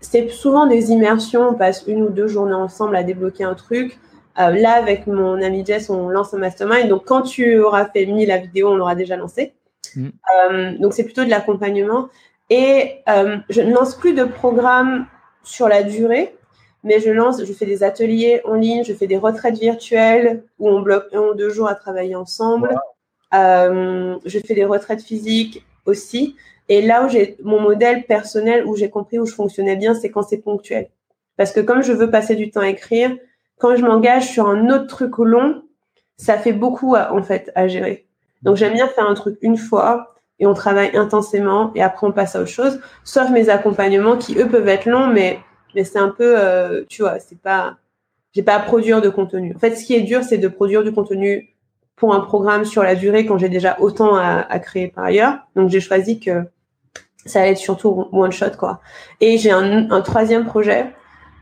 [0.00, 4.00] C'est souvent des immersions, on passe une ou deux journées ensemble à débloquer un truc.
[4.40, 6.88] Euh, là, avec mon ami Jess, on lance un mastermind.
[6.88, 9.54] Donc, quand tu auras fait mis la vidéo, on l'aura déjà lancé.
[9.94, 10.78] Mm.
[10.80, 12.08] donc, c'est plutôt de l'accompagnement.
[12.50, 15.06] Et je ne lance plus de programme
[15.48, 16.34] sur la durée,
[16.84, 20.68] mais je lance, je fais des ateliers en ligne, je fais des retraites virtuelles où
[20.68, 22.78] on bloque un ou deux jours à travailler ensemble.
[23.34, 26.36] Euh, je fais des retraites physiques aussi.
[26.68, 30.10] Et là où j'ai mon modèle personnel, où j'ai compris où je fonctionnais bien, c'est
[30.10, 30.88] quand c'est ponctuel.
[31.36, 33.16] Parce que comme je veux passer du temps à écrire,
[33.58, 35.62] quand je m'engage sur un autre truc long,
[36.16, 38.06] ça fait beaucoup en fait à gérer.
[38.42, 42.12] Donc j'aime bien faire un truc une fois et on travaille intensément et après on
[42.12, 42.80] passe à autre chose.
[43.04, 45.40] Sauf mes accompagnements qui eux peuvent être longs, mais
[45.74, 47.76] mais c'est un peu, euh, tu vois, c'est pas,
[48.32, 49.54] j'ai pas à produire de contenu.
[49.54, 51.54] En fait, ce qui est dur, c'est de produire du contenu
[51.96, 55.38] pour un programme sur la durée quand j'ai déjà autant à, à créer par ailleurs.
[55.56, 56.44] Donc j'ai choisi que
[57.26, 58.80] ça allait être surtout one shot quoi.
[59.20, 60.86] Et j'ai un, un troisième projet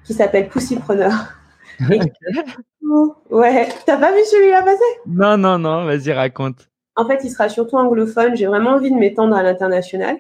[0.05, 1.13] qui s'appelle Poussipreneur.
[1.81, 4.83] ouais, t'as pas vu celui-là passer?
[5.07, 6.69] Non, non, non, vas-y, raconte.
[6.97, 8.37] En fait, il sera surtout anglophone.
[8.37, 10.19] J'ai vraiment envie de m'étendre à l'international.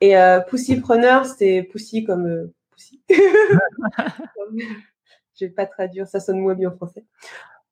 [0.00, 3.02] Et euh, Poussipreneur, c'est Poussy comme euh, Poussy.
[5.40, 7.04] Je vais pas traduire, ça sonne moins bien en français.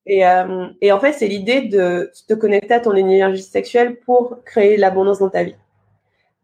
[0.06, 4.42] Et, euh, et en fait, c'est l'idée de te connecter à ton énergie sexuelle pour
[4.44, 5.56] créer l'abondance dans ta vie.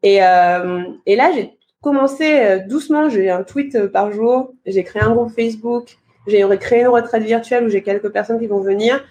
[0.03, 3.09] Et, euh, et là, j'ai commencé euh, doucement.
[3.09, 4.53] J'ai un tweet par jour.
[4.67, 5.97] J'ai créé un groupe Facebook.
[6.27, 9.05] J'ai créé une retraite virtuelle où j'ai quelques personnes qui vont venir.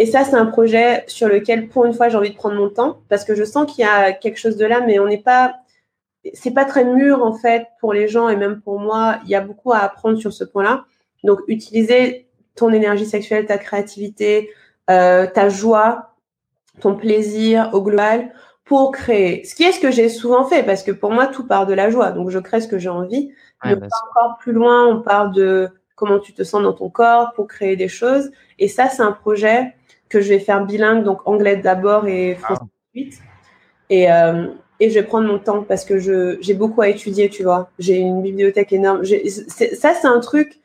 [0.00, 2.70] Et ça, c'est un projet sur lequel, pour une fois, j'ai envie de prendre mon
[2.70, 5.18] temps parce que je sens qu'il y a quelque chose de là, mais on n'est
[5.18, 5.56] pas,
[6.32, 9.18] c'est pas très mûr en fait pour les gens et même pour moi.
[9.24, 10.86] Il y a beaucoup à apprendre sur ce point-là.
[11.22, 14.48] Donc, utiliser ton énergie sexuelle, ta créativité,
[14.88, 16.14] euh, ta joie,
[16.80, 18.32] ton plaisir au global
[18.64, 19.44] pour créer.
[19.44, 21.74] Ce qui est ce que j'ai souvent fait parce que pour moi, tout part de
[21.74, 22.12] la joie.
[22.12, 23.34] Donc, je crée ce que j'ai envie.
[23.62, 26.72] Ouais, Mais on part encore plus loin, on part de comment tu te sens dans
[26.72, 28.30] ton corps pour créer des choses.
[28.58, 29.74] Et ça, c'est un projet
[30.10, 32.60] que je vais faire bilingue, donc anglais d'abord et français
[32.94, 33.18] ensuite.
[33.88, 34.48] Et, euh,
[34.80, 37.70] et je vais prendre mon temps parce que je j'ai beaucoup à étudier, tu vois.
[37.78, 39.02] J'ai une bibliothèque énorme.
[39.04, 40.60] J'ai- c'est- Ça, c'est un truc.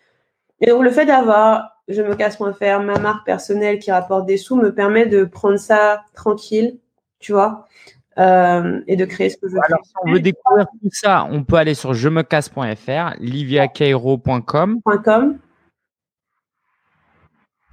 [0.61, 4.55] Et donc, le fait d'avoir je me casse.fr, ma marque personnelle qui rapporte des sous
[4.55, 6.79] me permet de prendre ça tranquille,
[7.19, 7.67] tu vois,
[8.17, 9.59] euh, et de créer ce que je veux.
[9.63, 14.79] Alors, si on veut découvrir tout ça, on peut aller sur je me casse.fr, liviacairo.com
[15.03, 15.37] .com.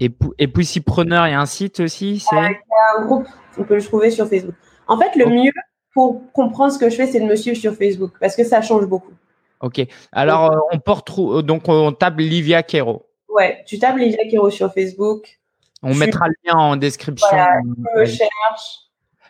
[0.05, 2.37] et, et Poussipreneur, il y a un site aussi, c'est?
[2.37, 3.27] Un groupe,
[3.59, 4.55] on peut le trouver sur Facebook.
[4.89, 5.53] En fait, le mieux
[5.95, 8.63] pour comprendre ce que je fais, c'est de me suivre sur Facebook parce que ça
[8.63, 9.13] change beaucoup.
[9.61, 9.81] Ok.
[10.11, 13.07] Alors, euh, on peut retrou- donc on tape Livia Cairo.
[13.29, 15.39] Ouais, tu tapes Livia Kero sur Facebook,
[15.83, 17.29] On mettra le lien en description.
[17.31, 18.79] Voilà, tu me cherches.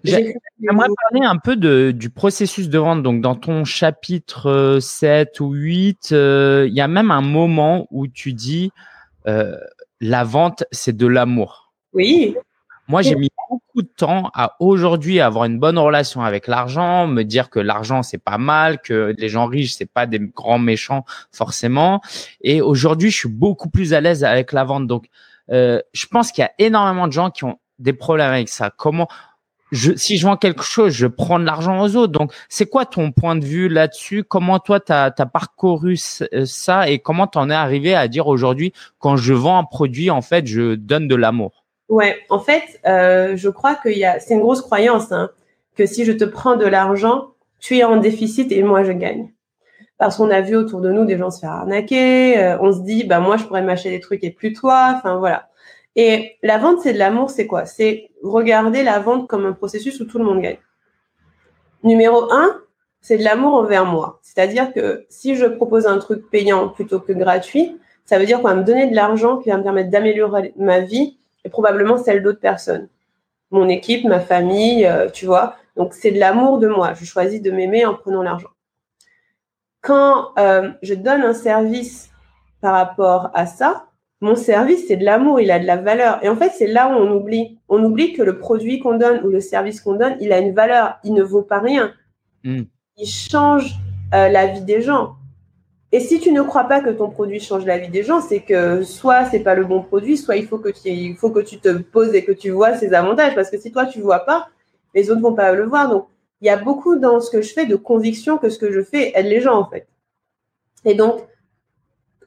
[0.04, 3.02] J'aimerais parler un peu de, du processus de vente.
[3.02, 7.86] Donc, dans ton chapitre euh, 7 ou 8, euh, il y a même un moment
[7.90, 8.72] où tu dis
[9.28, 9.56] euh,
[10.02, 11.72] la vente, c'est de l'amour.
[11.94, 12.36] Oui,
[12.88, 17.22] Moi, j'ai mis beaucoup de temps à aujourd'hui avoir une bonne relation avec l'argent, me
[17.22, 21.04] dire que l'argent c'est pas mal, que les gens riches c'est pas des grands méchants
[21.30, 22.00] forcément.
[22.40, 24.88] Et aujourd'hui, je suis beaucoup plus à l'aise avec la vente.
[24.88, 25.06] Donc,
[25.50, 28.70] euh, je pense qu'il y a énormément de gens qui ont des problèmes avec ça.
[28.76, 29.08] Comment
[29.72, 32.12] je, si je vends quelque chose, je prends de l'argent aux autres.
[32.12, 34.22] Donc, c'est quoi ton point de vue là-dessus?
[34.22, 35.96] Comment toi, tu as, parcouru
[36.34, 39.64] euh, ça et comment tu en es arrivé à dire aujourd'hui, quand je vends un
[39.64, 41.64] produit, en fait, je donne de l'amour?
[41.88, 42.18] Ouais.
[42.28, 45.30] En fait, euh, je crois qu'il y a, c'est une grosse croyance, hein,
[45.74, 49.32] que si je te prends de l'argent, tu es en déficit et moi je gagne.
[49.96, 52.80] Parce qu'on a vu autour de nous des gens se faire arnaquer, euh, on se
[52.80, 55.48] dit, bah moi je pourrais m'acheter des trucs et plus toi, enfin voilà.
[55.96, 57.66] Et la vente, c'est de l'amour, c'est quoi?
[57.66, 60.58] C'est regarder la vente comme un processus où tout le monde gagne.
[61.82, 62.60] Numéro un,
[63.00, 64.20] c'est de l'amour envers moi.
[64.22, 68.48] C'est-à-dire que si je propose un truc payant plutôt que gratuit, ça veut dire qu'on
[68.48, 72.22] va me donner de l'argent qui va me permettre d'améliorer ma vie et probablement celle
[72.22, 72.88] d'autres personnes.
[73.50, 75.56] Mon équipe, ma famille, euh, tu vois.
[75.76, 76.94] Donc c'est de l'amour de moi.
[76.94, 78.48] Je choisis de m'aimer en prenant l'argent.
[79.80, 82.10] Quand euh, je donne un service
[82.60, 83.86] par rapport à ça,
[84.22, 86.24] mon service, c'est de l'amour, il a de la valeur.
[86.24, 87.58] Et en fait, c'est là où on oublie.
[87.68, 90.54] On oublie que le produit qu'on donne ou le service qu'on donne, il a une
[90.54, 91.00] valeur.
[91.02, 91.92] Il ne vaut pas rien.
[92.44, 92.62] Mm.
[92.98, 93.74] Il change
[94.14, 95.16] euh, la vie des gens.
[95.90, 98.40] Et si tu ne crois pas que ton produit change la vie des gens, c'est
[98.40, 101.40] que soit c'est pas le bon produit, soit il faut que tu, il faut que
[101.40, 103.34] tu te poses et que tu vois ses avantages.
[103.34, 104.48] Parce que si toi tu vois pas,
[104.94, 105.90] les autres vont pas le voir.
[105.90, 106.06] Donc
[106.40, 108.82] il y a beaucoup dans ce que je fais de conviction que ce que je
[108.82, 109.88] fais aide les gens en fait.
[110.84, 111.26] Et donc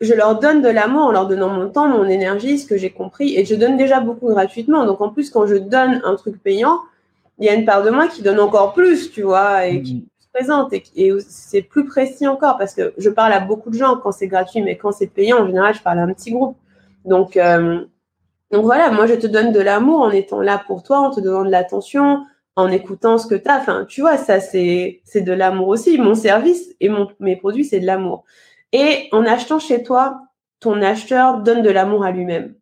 [0.02, 2.90] je leur donne de l'amour en leur donnant mon temps, mon énergie, ce que j'ai
[2.90, 4.86] compris, et je donne déjà beaucoup gratuitement.
[4.86, 6.80] Donc en plus, quand je donne un truc payant,
[7.40, 10.06] il y a une part de moi qui donne encore plus, tu vois, et qui
[10.20, 13.78] se présente, et, et c'est plus précis encore, parce que je parle à beaucoup de
[13.78, 16.32] gens quand c'est gratuit, mais quand c'est payant, en général, je parle à un petit
[16.32, 16.58] groupe.
[17.04, 17.82] Donc, euh,
[18.52, 21.20] donc voilà, moi je te donne de l'amour en étant là pour toi, en te
[21.20, 22.24] donnant de l'attention,
[22.56, 23.58] en écoutant ce que tu as.
[23.58, 25.98] Enfin, tu vois, ça c'est c'est de l'amour aussi.
[25.98, 28.24] Mon service et mon, mes produits, c'est de l'amour.
[28.78, 30.20] Et en achetant chez toi,
[30.60, 32.56] ton acheteur donne de l'amour à lui-même.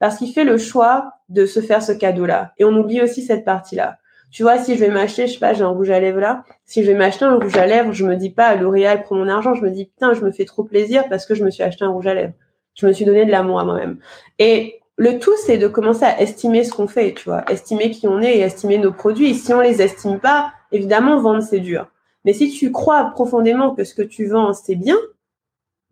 [0.00, 2.54] Parce qu'il fait le choix de se faire ce cadeau-là.
[2.58, 3.98] Et on oublie aussi cette partie-là.
[4.32, 6.42] Tu vois, si je vais m'acheter, je sais pas, j'ai un rouge à lèvres là.
[6.64, 9.28] Si je vais m'acheter un rouge à lèvres, je me dis pas, L'Oréal prend mon
[9.28, 9.54] argent.
[9.54, 11.84] Je me dis, putain, je me fais trop plaisir parce que je me suis acheté
[11.84, 12.34] un rouge à lèvres.
[12.74, 13.98] Je me suis donné de l'amour à moi-même.
[14.40, 18.08] Et le tout, c'est de commencer à estimer ce qu'on fait, tu vois, estimer qui
[18.08, 19.36] on est et estimer nos produits.
[19.36, 21.86] Si on les estime pas, évidemment, vendre, c'est dur.
[22.24, 24.96] Mais si tu crois profondément que ce que tu vends, c'est bien,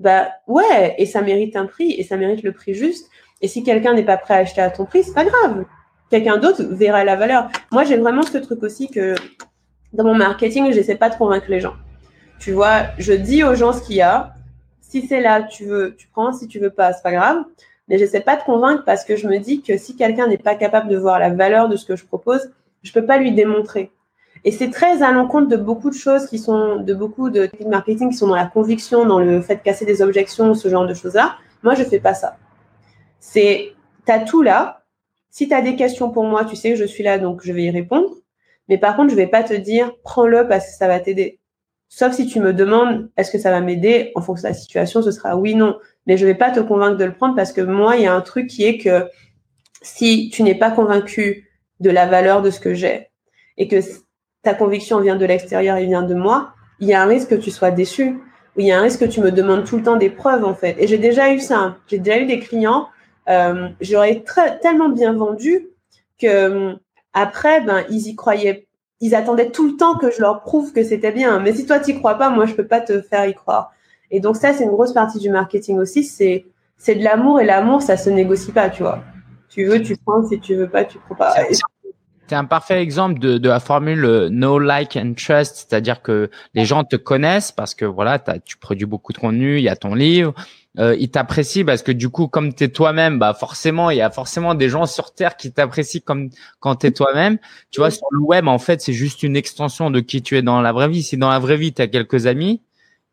[0.00, 3.10] bah ouais, et ça mérite un prix, et ça mérite le prix juste.
[3.40, 5.64] Et si quelqu'un n'est pas prêt à acheter à ton prix, c'est pas grave.
[6.10, 7.48] Quelqu'un d'autre verra la valeur.
[7.70, 9.14] Moi, j'ai vraiment ce truc aussi que
[9.92, 11.74] dans mon marketing, j'essaie pas de convaincre les gens.
[12.38, 14.34] Tu vois, je dis aux gens ce qu'il y a.
[14.80, 16.32] Si c'est là, tu veux, tu prends.
[16.32, 17.44] Si tu veux pas, c'est pas grave.
[17.88, 20.54] Mais j'essaie pas de convaincre parce que je me dis que si quelqu'un n'est pas
[20.54, 22.50] capable de voir la valeur de ce que je propose,
[22.82, 23.90] je peux pas lui démontrer.
[24.44, 28.10] Et c'est très à l'encontre de beaucoup de choses qui sont, de beaucoup de marketing
[28.10, 30.94] qui sont dans la conviction, dans le fait de casser des objections, ce genre de
[30.94, 31.36] choses-là.
[31.62, 32.36] Moi, je fais pas ça.
[33.20, 33.72] C'est,
[34.04, 34.84] t'as tout là.
[35.30, 37.52] Si tu as des questions pour moi, tu sais que je suis là, donc je
[37.52, 38.08] vais y répondre.
[38.68, 41.40] Mais par contre, je vais pas te dire, prends-le parce que ça va t'aider.
[41.88, 44.12] Sauf si tu me demandes, est-ce que ça va m'aider?
[44.14, 45.78] En fonction de la situation, ce sera oui, non.
[46.06, 48.14] Mais je vais pas te convaincre de le prendre parce que moi, il y a
[48.14, 49.08] un truc qui est que
[49.80, 51.48] si tu n'es pas convaincu
[51.80, 53.10] de la valeur de ce que j'ai
[53.56, 53.76] et que
[54.42, 57.34] ta conviction vient de l'extérieur et vient de moi, il y a un risque que
[57.34, 58.18] tu sois déçu.
[58.56, 60.44] Ou il y a un risque que tu me demandes tout le temps des preuves,
[60.44, 60.76] en fait.
[60.78, 61.76] Et j'ai déjà eu ça.
[61.86, 62.88] J'ai déjà eu des clients,
[63.28, 64.24] euh, j'aurais
[64.62, 65.68] tellement bien vendu
[66.20, 66.74] que euh,
[67.12, 68.66] après, ben, ils y croyaient.
[69.00, 71.38] Ils attendaient tout le temps que je leur prouve que c'était bien.
[71.38, 73.70] Mais si toi, tu crois pas, moi, je peux pas te faire y croire.
[74.10, 76.02] Et donc, ça, c'est une grosse partie du marketing aussi.
[76.02, 79.04] C'est, c'est de l'amour et l'amour, ça se négocie pas, tu vois.
[79.48, 80.26] Tu veux, tu prends.
[80.26, 81.34] Si tu veux pas, tu prends pas
[82.28, 86.30] tu un parfait exemple de, de la formule euh, no like and trust, c'est-à-dire que
[86.54, 89.76] les gens te connaissent parce que voilà, tu produis beaucoup de contenu, il y a
[89.76, 90.34] ton livre,
[90.78, 94.00] euh, ils t'apprécient parce que du coup, comme tu es toi-même, bah forcément, il y
[94.00, 97.38] a forcément des gens sur terre qui t'apprécient comme quand tu es toi-même.
[97.70, 100.42] Tu vois, sur le web, en fait, c'est juste une extension de qui tu es
[100.42, 101.02] dans la vraie vie.
[101.02, 102.62] Si dans la vraie vie, tu as quelques amis,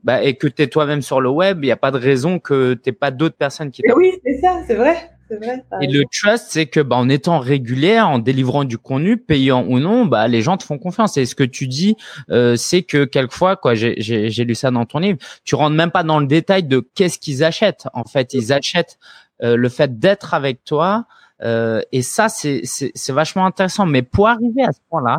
[0.06, 2.40] bah, et que tu es toi-même sur le web, il n'y a pas de raison
[2.40, 4.96] que tu pas d'autres personnes qui Oui, c'est ça, c'est vrai.
[5.28, 9.66] Vrai, et le trust, c'est que bah, en étant régulier, en délivrant du contenu, payant
[9.68, 11.18] ou non, bah, les gens te font confiance.
[11.18, 11.98] Et ce que tu dis,
[12.30, 16.04] euh, c'est que quelquefois, quoi, j'ai lu ça dans ton livre, tu rentres même pas
[16.04, 17.88] dans le détail de qu'est-ce qu'ils achètent.
[17.96, 19.00] En fait, ils achètent
[19.42, 21.08] euh, le fait d'être avec toi.
[21.42, 22.62] Euh, et ça, c'est
[23.10, 23.88] vachement intéressant.
[23.88, 25.18] Mais pour arriver à ce point-là,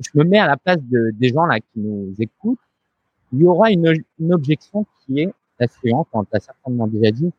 [0.00, 2.58] je me mets à la place de, des gens là qui nous écoutent.
[3.32, 7.32] Il y aura une, une objection qui est la suivante, on t'a certainement déjà dit,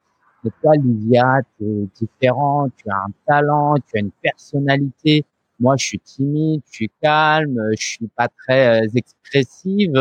[0.44, 5.26] mais toi, Livia, tu es différent, tu as un talent, tu as une personnalité.
[5.60, 9.94] Moi, je suis timide, je suis calme, je suis pas très euh, expressive.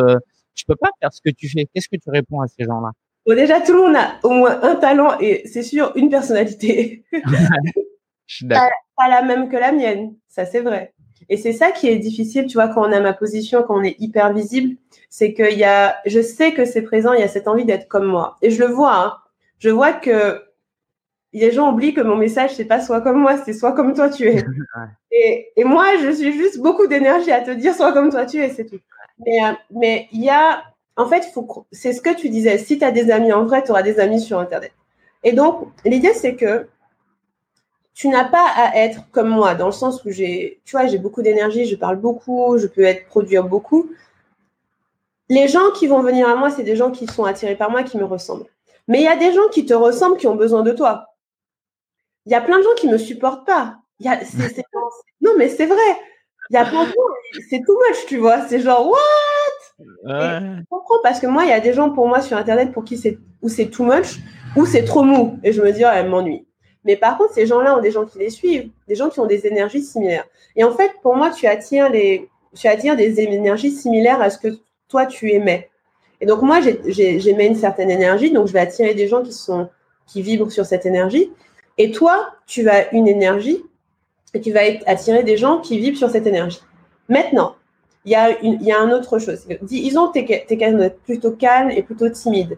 [0.55, 1.67] Je peux pas faire ce que tu fais.
[1.73, 2.91] Qu'est-ce que tu réponds à ces gens-là?
[3.27, 7.05] Bon, déjà, tout le monde a au moins un talent et c'est sûr une personnalité.
[8.27, 10.95] je suis pas, pas la même que la mienne, ça c'est vrai.
[11.29, 13.83] Et c'est ça qui est difficile, tu vois, quand on a ma position, quand on
[13.83, 14.77] est hyper visible,
[15.11, 17.89] c'est qu'il y a, je sais que c'est présent, il y a cette envie d'être
[17.89, 18.37] comme moi.
[18.43, 19.17] Et je le vois, hein
[19.59, 20.43] je vois que
[21.33, 24.09] les gens oublient que mon message, c'est pas soit comme moi, c'est soit comme toi
[24.09, 24.45] tu es.
[25.11, 28.39] et, et, moi, je suis juste beaucoup d'énergie à te dire soit comme toi tu
[28.39, 28.79] es, c'est tout.
[29.25, 30.63] Mais euh, mais il y a,
[30.97, 31.25] en fait,
[31.73, 32.59] c'est ce que tu disais.
[32.59, 34.73] Si tu as des amis en vrai, tu auras des amis sur Internet.
[35.25, 36.69] Et donc, l'idée, c'est que
[37.97, 40.99] tu n'as pas à être comme moi, dans le sens où j'ai, tu vois, j'ai
[40.99, 43.91] beaucoup d'énergie, je parle beaucoup, je peux être produire beaucoup.
[45.31, 47.85] Les gens qui vont venir à moi, c'est des gens qui sont attirés par moi,
[47.85, 48.45] qui me ressemblent.
[48.87, 51.07] Mais il y a des gens qui te ressemblent, qui ont besoin de toi.
[52.27, 53.79] Il y a plein de gens qui me supportent pas.
[53.99, 54.21] Y a,
[55.23, 55.99] non, mais c'est vrai.
[56.51, 58.47] Il y a plein de gens, c'est too much, tu vois.
[58.47, 59.87] C'est genre, what?
[60.05, 62.85] je comprends parce que moi, il y a des gens pour moi sur Internet pour
[62.85, 64.19] qui c'est, ou c'est too much,
[64.55, 65.39] ou c'est trop mou.
[65.43, 66.46] Et je me dis, oh, elle m'ennuie.
[66.87, 69.27] Mais par contre, ces gens-là ont des gens qui les suivent, des gens qui ont
[69.27, 70.25] des énergies similaires.
[70.55, 74.39] Et en fait, pour moi, tu attires les, tu attires des énergies similaires à ce
[74.39, 74.49] que
[74.89, 75.69] toi tu aimais.
[76.21, 79.69] Et donc moi, j'émets une certaine énergie, donc je vais attirer des gens qui sont
[80.07, 81.31] qui vibrent sur cette énergie.
[81.79, 83.63] Et toi, tu as une énergie
[84.33, 86.61] et tu vas attirer des gens qui vibrent sur cette énergie.
[87.09, 87.57] Maintenant,
[88.05, 89.47] il y a, une, il y a un autre chose.
[89.63, 92.57] Disons que tu es, es plutôt calme et plutôt timide.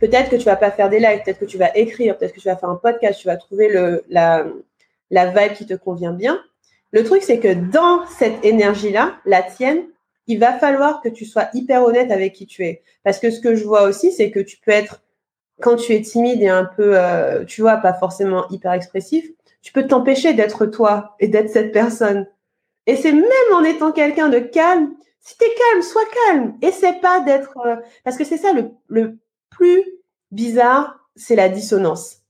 [0.00, 2.40] Peut-être que tu vas pas faire des lives, peut-être que tu vas écrire, peut-être que
[2.40, 3.70] tu vas faire un podcast, tu vas trouver
[4.08, 4.46] la,
[5.10, 6.42] la vibe qui te convient bien.
[6.92, 9.84] Le truc, c'est que dans cette énergie-là, la tienne,
[10.26, 12.82] il va falloir que tu sois hyper honnête avec qui tu es.
[13.04, 15.02] Parce que ce que je vois aussi, c'est que tu peux être,
[15.60, 19.28] quand tu es timide et un peu, euh, tu vois, pas forcément hyper expressif,
[19.62, 22.26] tu peux t'empêcher d'être toi et d'être cette personne.
[22.86, 26.54] Et c'est même en étant quelqu'un de calme, si tu es calme, sois calme.
[26.62, 27.58] Essaie pas d'être...
[27.66, 28.52] Euh, parce que c'est ça
[28.88, 29.18] le
[29.60, 29.84] plus
[30.30, 32.22] bizarre, c'est la dissonance.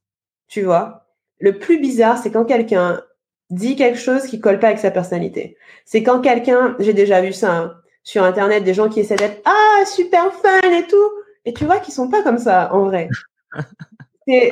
[0.48, 1.06] Tu vois?
[1.38, 3.02] Le plus bizarre, c'est quand quelqu'un
[3.50, 5.56] dit quelque chose qui colle pas avec sa personnalité.
[5.84, 9.40] C'est quand quelqu'un, j'ai déjà vu ça hein, sur internet, des gens qui essaient d'être
[9.44, 11.10] ah super fun et tout,
[11.44, 13.08] et tu vois qu'ils sont pas comme ça en vrai.
[14.26, 14.50] c'est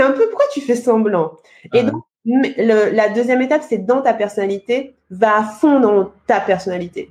[0.00, 1.36] un peu pourquoi tu fais semblant.
[1.72, 7.10] Et donc la deuxième étape, c'est dans ta personnalité, va à fond dans ta personnalité.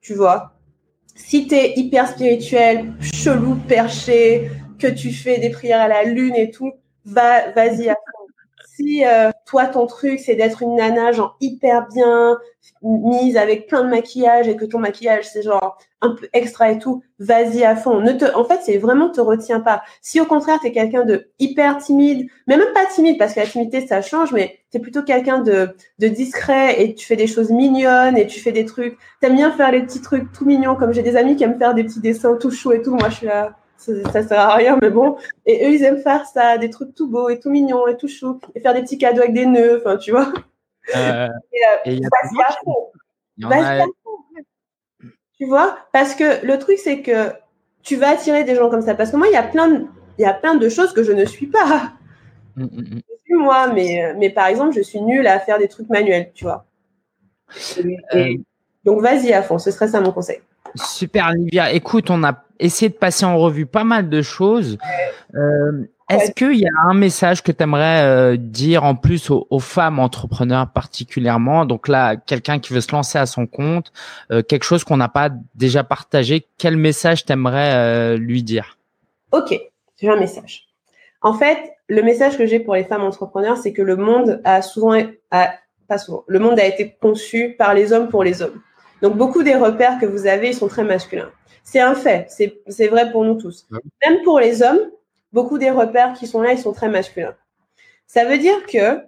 [0.00, 0.57] Tu vois?
[1.18, 6.50] Si tu hyper spirituel, chelou, perché, que tu fais des prières à la lune et
[6.50, 6.72] tout,
[7.04, 7.96] va, vas-y à
[8.78, 12.38] si euh, toi ton truc c'est d'être une nana genre hyper bien
[12.82, 16.78] mise avec plein de maquillage et que ton maquillage c'est genre un peu extra et
[16.78, 18.00] tout, vas-y à fond.
[18.00, 19.82] Ne te, en fait, c'est vraiment te retiens pas.
[20.00, 23.46] Si au contraire t'es quelqu'un de hyper timide, mais même pas timide parce que la
[23.46, 27.50] timidité ça change, mais t'es plutôt quelqu'un de, de discret et tu fais des choses
[27.50, 28.96] mignonnes et tu fais des trucs.
[29.20, 31.74] T'aimes bien faire les petits trucs tout mignons comme j'ai des amis qui aiment faire
[31.74, 32.94] des petits dessins tout chauds et tout.
[32.94, 35.16] Moi je suis là ça, sert à rien, mais bon.
[35.46, 38.08] Et eux, ils aiment faire ça, des trucs tout beaux et tout mignons et tout
[38.08, 40.32] chou, et faire des petits cadeaux avec des nœuds, enfin, tu vois.
[40.96, 41.28] Euh,
[41.84, 42.00] et, euh, y
[45.36, 47.32] Tu vois Parce que le truc, c'est que
[47.82, 48.94] tu vas attirer des gens comme ça.
[48.94, 49.86] Parce que moi, il y a plein de,
[50.18, 51.92] il y a plein de choses que je ne suis pas.
[52.56, 53.00] Mm, mm, mm.
[53.08, 56.32] Je suis moi, mais, mais par exemple, je suis nulle à faire des trucs manuels,
[56.34, 56.64] tu vois.
[58.14, 58.34] Euh.
[58.84, 60.40] donc, vas-y à fond, ce serait ça mon conseil.
[60.74, 61.72] Super, Olivia.
[61.72, 64.78] Écoute, on a essayé de passer en revue pas mal de choses.
[65.34, 69.58] Euh, est-ce qu'il y a un message que tu aimerais euh, dire en plus aux,
[69.58, 71.66] femmes entrepreneurs particulièrement?
[71.66, 73.92] Donc là, quelqu'un qui veut se lancer à son compte,
[74.30, 78.78] euh, quelque chose qu'on n'a pas déjà partagé, quel message t'aimerais lui dire?
[79.32, 79.60] Ok,
[80.00, 80.68] j'ai un message.
[81.20, 81.58] En fait,
[81.88, 84.96] le message que j'ai pour les femmes entrepreneurs, c'est que le monde a souvent,
[85.30, 85.50] a,
[85.88, 88.60] pas souvent, le monde a été conçu par les hommes pour les hommes.
[89.02, 91.30] Donc beaucoup des repères que vous avez, ils sont très masculins.
[91.64, 93.66] C'est un fait, c'est vrai pour nous tous.
[94.06, 94.90] Même pour les hommes,
[95.32, 97.34] beaucoup des repères qui sont là, ils sont très masculins.
[98.06, 99.02] Ça veut dire que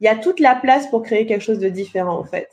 [0.00, 2.48] il y a toute la place pour créer quelque chose de différent en fait.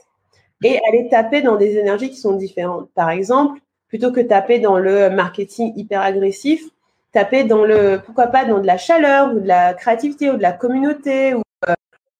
[0.63, 2.89] Et aller taper dans des énergies qui sont différentes.
[2.93, 6.63] Par exemple, plutôt que taper dans le marketing hyper agressif,
[7.11, 10.41] taper dans le, pourquoi pas, dans de la chaleur ou de la créativité ou de
[10.41, 11.73] la communauté ou, euh,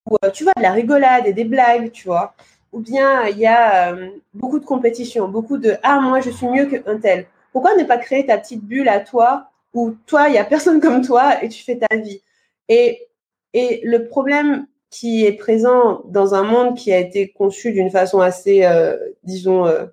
[0.10, 2.36] ou euh, tu vois, de la rigolade et des blagues, tu vois
[2.74, 6.48] ou bien il y a euh, beaucoup de compétition, beaucoup de ah moi je suis
[6.48, 7.28] mieux qu'un tel.
[7.54, 10.82] Pourquoi ne pas créer ta petite bulle à toi où toi il y a personne
[10.82, 12.22] comme toi et tu fais ta vie?
[12.68, 13.08] Et
[13.54, 18.20] et le problème qui est présent dans un monde qui a été conçu d'une façon
[18.20, 19.86] assez euh, disons euh,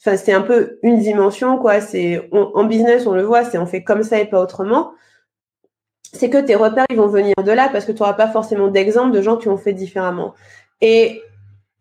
[0.00, 3.66] enfin c'est un peu une dimension quoi, c'est en business on le voit, c'est on
[3.66, 4.92] fait comme ça et pas autrement.
[6.12, 8.68] C'est que tes repères ils vont venir de là parce que tu n'auras pas forcément
[8.68, 10.34] d'exemple de gens qui ont fait différemment.
[10.80, 11.22] Et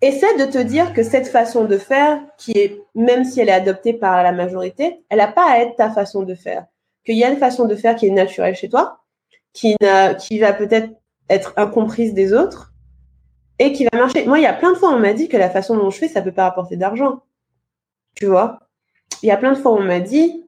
[0.03, 3.53] essaie de te dire que cette façon de faire, qui est, même si elle est
[3.53, 6.65] adoptée par la majorité, elle n'a pas à être ta façon de faire.
[7.05, 8.99] Qu'il y a une façon de faire qui est naturelle chez toi,
[9.53, 9.75] qui,
[10.19, 10.89] qui va peut-être
[11.29, 12.73] être incomprise des autres
[13.59, 14.25] et qui va marcher.
[14.25, 15.97] Moi, il y a plein de fois, on m'a dit que la façon dont je
[15.97, 17.21] fais, ça peut pas apporter d'argent.
[18.15, 18.59] Tu vois?
[19.21, 20.42] Il y a plein de fois, on m'a dit,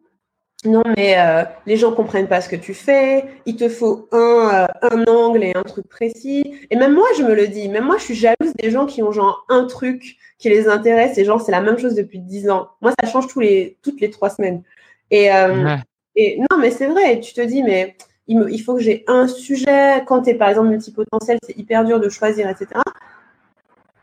[0.65, 3.25] non, mais euh, les gens comprennent pas ce que tu fais.
[3.45, 6.55] Il te faut un, euh, un angle et un truc précis.
[6.69, 7.69] Et même moi, je me le dis.
[7.69, 11.17] Même moi, je suis jalouse des gens qui ont genre un truc qui les intéresse.
[11.17, 12.69] Et genre, c'est la même chose depuis dix ans.
[12.81, 14.63] Moi, ça change tous les, toutes les trois semaines.
[15.11, 15.75] Et, euh,
[16.15, 17.19] et non, mais c'est vrai.
[17.19, 17.95] Tu te dis, mais
[18.27, 20.03] il, me, il faut que j'ai un sujet.
[20.05, 22.81] Quand tu es par exemple multipotentiel, c'est hyper dur de choisir, etc.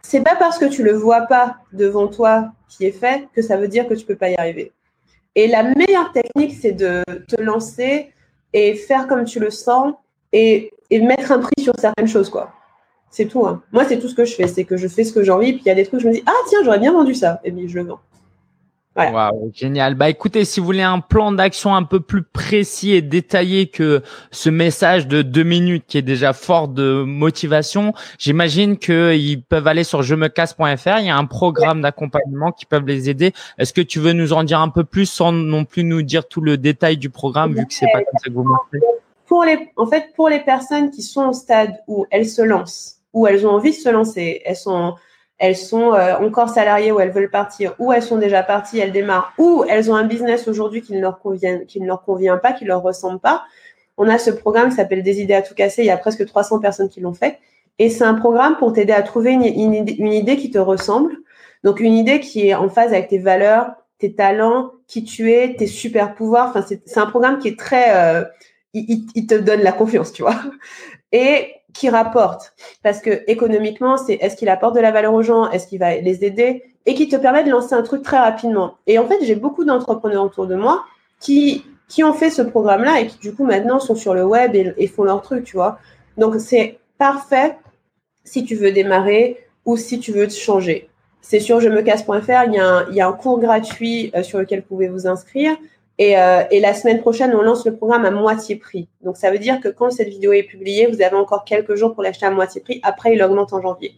[0.02, 3.56] C'est pas parce que tu le vois pas devant toi qui est fait que ça
[3.56, 4.72] veut dire que tu peux pas y arriver.
[5.34, 8.12] Et la meilleure technique, c'est de te lancer
[8.52, 9.94] et faire comme tu le sens
[10.32, 12.52] et, et mettre un prix sur certaines choses, quoi.
[13.10, 13.46] C'est tout.
[13.46, 13.62] Hein.
[13.72, 14.46] Moi, c'est tout ce que je fais.
[14.46, 15.52] C'est que je fais ce que j'ai envie.
[15.52, 17.40] Puis il y a des trucs, je me dis, ah tiens, j'aurais bien vendu ça.
[17.44, 18.00] Et puis je le vends.
[18.94, 19.94] Wow, génial.
[19.94, 24.02] Bah écoutez, si vous voulez un plan d'action un peu plus précis et détaillé que
[24.30, 29.84] ce message de deux minutes qui est déjà fort de motivation, j'imagine qu'ils peuvent aller
[29.84, 30.98] sur je me casse.fr.
[30.98, 33.32] Il y a un programme d'accompagnement qui peuvent les aider.
[33.56, 36.28] Est-ce que tu veux nous en dire un peu plus sans non plus nous dire
[36.28, 38.78] tout le détail du programme vu que c'est pas comme ça que vous montrez
[39.26, 42.98] Pour les, en fait, pour les personnes qui sont au stade où elles se lancent,
[43.14, 44.96] où elles ont envie de se lancer, elles sont
[45.42, 48.92] elles sont euh, encore salariées ou elles veulent partir, ou elles sont déjà parties, elles
[48.92, 52.36] démarrent, ou elles ont un business aujourd'hui qui ne leur convient, qui ne leur convient
[52.36, 53.42] pas, qui leur ressemble pas.
[53.96, 55.82] On a ce programme qui s'appelle Des idées à tout casser.
[55.82, 57.40] Il y a presque 300 personnes qui l'ont fait.
[57.80, 61.12] Et c'est un programme pour t'aider à trouver une, une, idée qui te ressemble.
[61.64, 65.56] Donc, une idée qui est en phase avec tes valeurs, tes talents, qui tu es,
[65.56, 66.50] tes super pouvoirs.
[66.50, 68.24] Enfin, c'est un programme qui est très, euh,
[68.74, 70.36] il, il, te donne la confiance, tu vois.
[71.10, 72.54] Et qui rapporte.
[72.82, 75.96] Parce que économiquement, c'est est-ce qu'il apporte de la valeur aux gens, est-ce qu'il va
[75.96, 78.76] les aider, et qui te permet de lancer un truc très rapidement.
[78.86, 80.84] Et en fait, j'ai beaucoup d'entrepreneurs autour de moi
[81.20, 84.54] qui qui ont fait ce programme-là et qui du coup maintenant sont sur le web
[84.54, 85.78] et, font leur truc, tu vois.
[86.16, 87.58] Donc c'est parfait
[88.24, 90.88] si tu veux démarrer ou si tu veux te changer.
[91.20, 94.10] C'est sur je me casse.fr, il, y a un, il y a un cours gratuit
[94.14, 95.54] euh, sur lequel vous pouvez vous inscrire.
[95.98, 98.88] Et, euh, la semaine prochaine, on lance le programme à moitié prix.
[99.02, 101.94] Donc ça veut dire que quand cette vidéo est publiée, vous avez encore quelques jours
[101.94, 102.80] pour l'acheter à moitié prix.
[102.82, 103.94] Après, il augmente en janvier.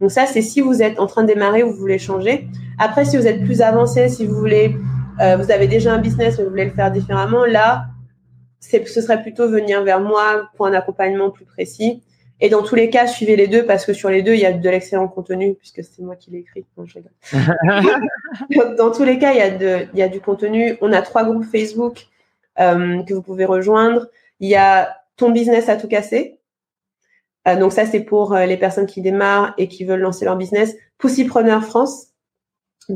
[0.00, 2.48] Donc ça, c'est si vous êtes en train de démarrer ou vous voulez changer.
[2.78, 4.76] Après, si vous êtes plus avancé, si vous voulez
[5.20, 7.86] euh, vous avez déjà un business mais vous voulez le faire différemment, là,
[8.60, 12.02] ce serait plutôt venir vers moi pour un accompagnement plus précis.
[12.40, 14.46] Et dans tous les cas, suivez les deux parce que sur les deux, il y
[14.46, 16.64] a de l'excellent contenu puisque c'est moi qui l'ai écrit.
[18.78, 20.76] dans tous les cas, il y, a de, il y a du contenu.
[20.80, 22.06] On a trois groupes Facebook
[22.58, 24.08] euh, que vous pouvez rejoindre.
[24.40, 26.38] Il y a ton business à tout casser.
[27.46, 30.74] Euh, donc ça, c'est pour les personnes qui démarrent et qui veulent lancer leur business.
[30.96, 32.09] Poussipreneur France,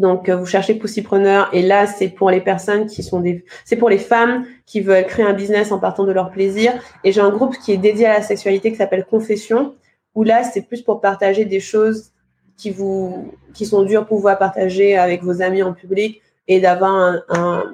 [0.01, 3.77] donc, euh, vous cherchez Poussipreneur et là, c'est pour les personnes qui sont des, c'est
[3.77, 6.73] pour les femmes qui veulent créer un business en partant de leur plaisir.
[7.05, 9.75] Et j'ai un groupe qui est dédié à la sexualité qui s'appelle Confession,
[10.15, 12.11] où là, c'est plus pour partager des choses
[12.57, 17.23] qui vous, qui sont dures pour vous partager avec vos amis en public et d'avoir
[17.29, 17.65] un,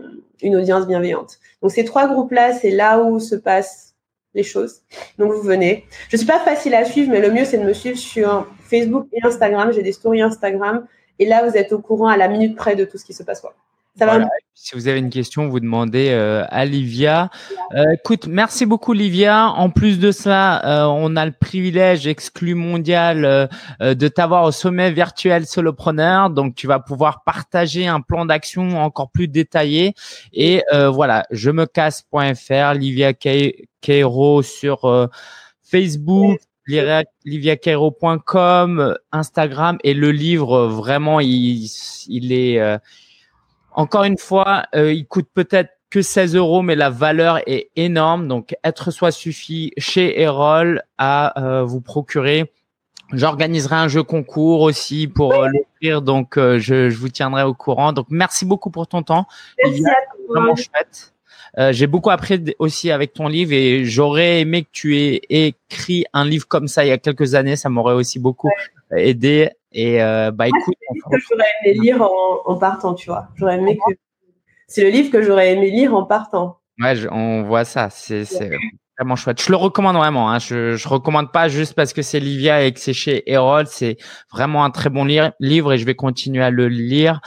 [0.43, 1.39] une audience bienveillante.
[1.63, 3.95] Donc, ces trois groupes-là, c'est là où se passent
[4.35, 4.83] les choses.
[5.19, 5.85] Donc, vous venez.
[6.09, 9.07] Je suis pas facile à suivre, mais le mieux, c'est de me suivre sur Facebook
[9.13, 9.73] et Instagram.
[9.73, 10.87] J'ai des stories Instagram
[11.21, 13.23] et là, vous êtes au courant à la minute près de tout ce qui se
[13.23, 13.41] passe.
[13.41, 13.55] Quoi.
[13.99, 17.29] Ça va Si vous avez une question, vous demandez euh, à Livia.
[17.75, 19.49] Euh, écoute, merci beaucoup Livia.
[19.49, 23.51] En plus de ça, euh, on a le privilège exclu mondial
[23.81, 26.31] de t'avoir au sommet virtuel solopreneur.
[26.31, 29.93] Donc, tu vas pouvoir partager un plan d'action encore plus détaillé.
[30.33, 35.11] Et voilà, je me casse.fr, Livia Cairo sur
[35.63, 36.39] Facebook,
[37.25, 41.69] liviacairo.com, Instagram et le livre vraiment il,
[42.09, 42.79] il est euh,
[43.73, 48.29] encore une fois euh, il coûte peut-être que 16 euros mais la valeur est énorme
[48.29, 52.53] donc être soi suffit chez Erol à euh, vous procurer
[53.13, 57.93] J'organiserai un jeu concours aussi pour l'offrir, donc je, je, vous tiendrai au courant.
[57.93, 59.27] Donc merci beaucoup pour ton temps.
[59.65, 60.25] Merci à toi.
[60.29, 61.13] Vraiment chouette.
[61.59, 66.05] Euh, j'ai beaucoup appris aussi avec ton livre et j'aurais aimé que tu aies écrit
[66.13, 67.57] un livre comme ça il y a quelques années.
[67.57, 68.51] Ça m'aurait aussi beaucoup
[68.91, 69.51] aidé.
[69.73, 73.29] Et euh, bah écoute, c'est que j'aurais aimé lire en, partant, tu vois.
[73.37, 73.95] J'aurais aimé que
[74.67, 76.59] c'est le livre que j'aurais aimé lire en partant.
[76.81, 77.89] Ouais, on voit ça.
[77.91, 78.25] C'est
[79.01, 79.43] vraiment chouette.
[79.43, 80.31] Je le recommande vraiment.
[80.31, 80.39] Hein.
[80.39, 83.67] Je, je recommande pas juste parce que c'est Livia et que c'est chez Erol.
[83.67, 83.97] C'est
[84.31, 87.21] vraiment un très bon livre et je vais continuer à le lire.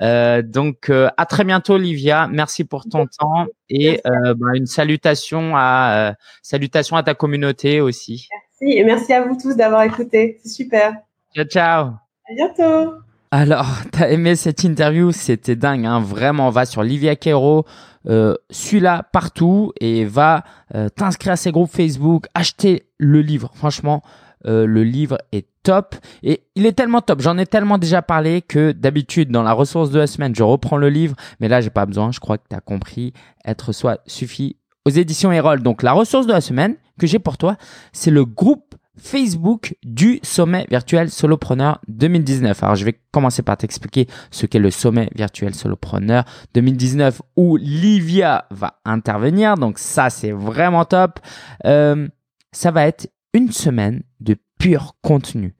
[0.00, 2.28] Euh, donc euh, à très bientôt, Livia.
[2.30, 6.12] Merci pour ton temps et euh, bah, une salutation à euh,
[6.42, 8.26] salutation à ta communauté aussi.
[8.60, 10.40] Merci et merci à vous tous d'avoir écouté.
[10.42, 10.94] C'est super.
[11.34, 11.86] Ciao ciao.
[12.28, 12.94] À bientôt.
[13.32, 16.50] Alors, t'as aimé cette interview, c'était dingue, hein vraiment.
[16.50, 17.64] Va sur Livia Cairo,
[18.08, 20.44] euh, suis-la partout et va
[20.74, 23.50] euh, t'inscrire à ses groupes Facebook, acheter le livre.
[23.54, 24.02] Franchement,
[24.46, 27.20] euh, le livre est top et il est tellement top.
[27.20, 30.78] J'en ai tellement déjà parlé que d'habitude dans la ressource de la semaine, je reprends
[30.78, 32.10] le livre, mais là j'ai pas besoin.
[32.12, 33.12] Je crois que tu as compris.
[33.44, 35.62] Être soit suffit aux éditions Erol.
[35.62, 37.56] Donc la ressource de la semaine que j'ai pour toi,
[37.92, 38.69] c'est le groupe
[39.00, 42.62] Facebook du sommet virtuel solopreneur 2019.
[42.62, 46.24] Alors je vais commencer par t'expliquer ce qu'est le sommet virtuel solopreneur
[46.54, 49.56] 2019 où Livia va intervenir.
[49.56, 51.18] Donc ça c'est vraiment top.
[51.64, 52.08] Euh,
[52.52, 55.54] ça va être une semaine de pur contenu.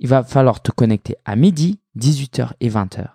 [0.00, 3.06] Il va falloir te connecter à midi, 18h et 20h.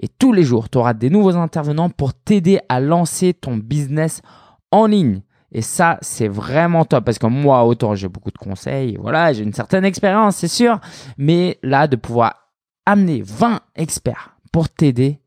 [0.00, 4.22] Et tous les jours, tu auras des nouveaux intervenants pour t'aider à lancer ton business
[4.70, 5.22] en ligne.
[5.52, 9.42] Et ça, c'est vraiment top parce que moi, autant j'ai beaucoup de conseils, voilà, j'ai
[9.42, 10.78] une certaine expérience, c'est sûr.
[11.16, 12.34] Mais là, de pouvoir
[12.84, 15.20] amener 20 experts pour t'aider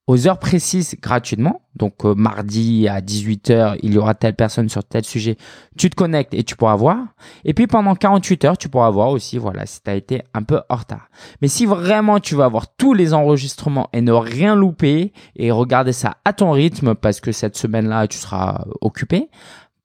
[0.08, 1.62] aux heures précises gratuitement.
[1.76, 5.38] Donc euh, mardi à 18h, il y aura telle personne sur tel sujet.
[5.78, 6.98] Tu te connectes et tu pourras voir.
[7.44, 10.44] Et puis pendant 48 heures, tu pourras voir aussi, voilà, si tu as été un
[10.44, 11.10] peu en retard.
[11.42, 15.94] Mais si vraiment tu veux avoir tous les enregistrements et ne rien louper et regarder
[15.94, 19.30] ça à ton rythme parce que cette semaine-là, tu seras occupé,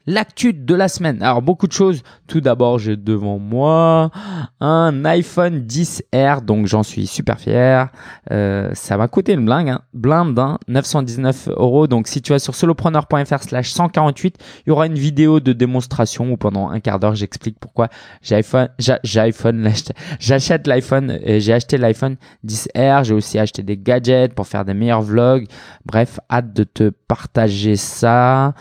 [0.05, 1.21] L'actu de la semaine.
[1.23, 2.03] Alors beaucoup de choses.
[2.27, 4.11] Tout d'abord, j'ai devant moi
[4.59, 7.89] un iPhone 10R, donc j'en suis super fier.
[8.31, 10.37] Euh, ça m'a coûté une blinde, hein, blinde,
[10.67, 11.87] 919 hein, euros.
[11.87, 16.35] Donc si tu vas sur solopreneur.fr/slash 148, il y aura une vidéo de démonstration où
[16.35, 17.87] pendant un quart d'heure j'explique pourquoi
[18.21, 19.69] j'ai iPhone, j'ai iPhone,
[20.19, 23.05] j'achète l'iPhone, j'ai acheté l'iPhone 10R.
[23.05, 25.47] J'ai aussi acheté des gadgets pour faire des meilleurs vlogs.
[25.85, 28.53] Bref, hâte de te partager ça.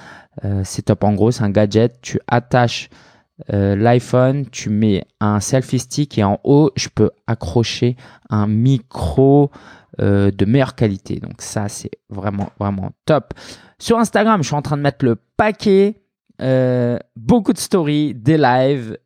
[0.45, 1.05] Euh, c'est top.
[1.05, 2.01] En gros, c'est un gadget.
[2.01, 2.89] Tu attaches
[3.53, 7.97] euh, l'iPhone, tu mets un selfie stick et en haut, je peux accrocher
[8.31, 9.51] un micro
[10.01, 11.17] euh, de meilleure qualité.
[11.17, 13.35] Donc ça, c'est vraiment, vraiment top.
[13.79, 15.99] Sur Instagram, je suis en train de mettre le paquet.
[17.17, 18.97] beaucoup de stories, des lives,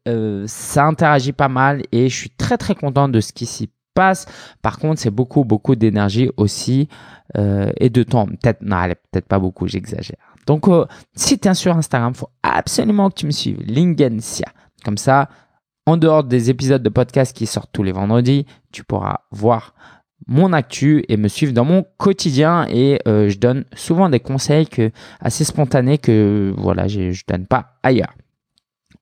[0.46, 4.26] ça interagit pas mal et je suis très très content de ce qui s'y passe.
[4.62, 6.88] Par contre, c'est beaucoup beaucoup d'énergie aussi
[7.34, 8.26] et de temps.
[8.26, 10.35] Peut-être, non, peut-être pas beaucoup, j'exagère.
[10.46, 14.46] Donc, euh, si tu es sur Instagram, faut absolument que tu me suives, Lingencia.
[14.84, 15.28] Comme ça,
[15.86, 19.74] en dehors des épisodes de podcast qui sortent tous les vendredis, tu pourras voir
[20.26, 24.66] mon actu et me suivre dans mon quotidien et euh, je donne souvent des conseils
[25.20, 28.14] assez spontanés que voilà, je ne donne pas ailleurs.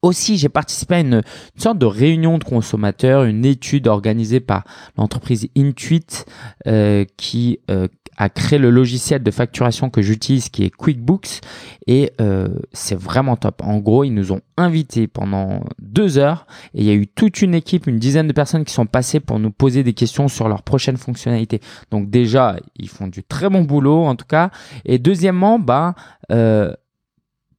[0.03, 1.23] Aussi, j'ai participé à une,
[1.57, 4.65] sorte de réunion de consommateurs, une étude organisée par
[4.99, 6.27] l'entreprise Intuit
[6.67, 11.41] euh, qui euh, a créé le logiciel de facturation que j'utilise qui est QuickBooks
[11.87, 13.63] et euh, c'est vraiment top.
[13.63, 17.43] En gros, ils nous ont invités pendant deux heures et il y a eu toute
[17.43, 20.49] une équipe, une dizaine de personnes qui sont passées pour nous poser des questions sur
[20.49, 21.61] leurs prochaines fonctionnalités.
[21.91, 24.51] Donc déjà, ils font du très bon boulot en tout cas.
[24.85, 25.95] Et deuxièmement, bah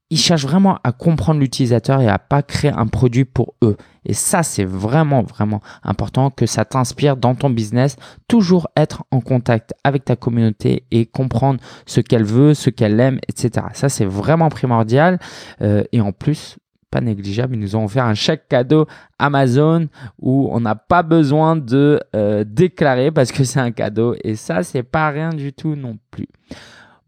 [0.10, 3.76] ils cherchent vraiment à comprendre l'utilisateur et à pas créer un produit pour eux.
[4.06, 7.96] Et ça, c'est vraiment, vraiment important que ça t'inspire dans ton business.
[8.28, 13.20] Toujours être en contact avec ta communauté et comprendre ce qu'elle veut, ce qu'elle aime,
[13.28, 13.68] etc.
[13.74, 15.20] Ça, c'est vraiment primordial.
[15.62, 16.58] Euh, et en plus,
[16.92, 18.86] pas négligeable, ils nous ont offert un chèque cadeau
[19.18, 19.88] Amazon
[20.20, 24.16] où on n'a pas besoin de euh, déclarer parce que c'est un cadeau.
[24.24, 26.28] Et ça, c'est pas rien du tout non plus.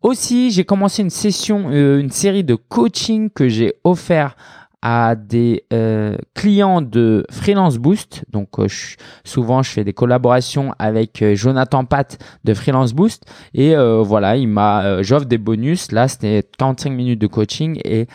[0.03, 4.37] Aussi, j'ai commencé une session, euh, une série de coaching que j'ai offert
[4.83, 8.23] à des euh, clients de Freelance Boost.
[8.29, 8.67] Donc euh,
[9.23, 13.25] souvent je fais des collaborations avec Jonathan Pat de Freelance Boost
[13.55, 15.91] et voilà, il m'a j'offre des bonus.
[15.91, 18.05] Là, c'était 45 minutes de coaching et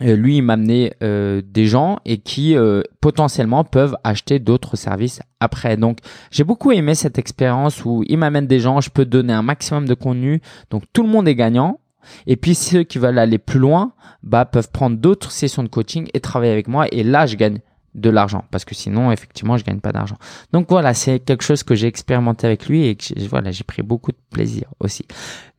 [0.00, 5.20] lui, il m'a amené euh, des gens et qui euh, potentiellement peuvent acheter d'autres services
[5.40, 5.76] après.
[5.76, 5.98] Donc,
[6.30, 9.86] j'ai beaucoup aimé cette expérience où il m'amène des gens, je peux donner un maximum
[9.86, 10.40] de contenu.
[10.70, 11.80] Donc, tout le monde est gagnant.
[12.26, 13.92] Et puis, ceux qui veulent aller plus loin,
[14.22, 16.86] bah, peuvent prendre d'autres sessions de coaching et travailler avec moi.
[16.92, 17.58] Et là, je gagne
[17.94, 20.16] de l'argent parce que sinon, effectivement, je gagne pas d'argent.
[20.52, 23.82] Donc voilà, c'est quelque chose que j'ai expérimenté avec lui et que voilà, j'ai pris
[23.82, 25.04] beaucoup de plaisir aussi.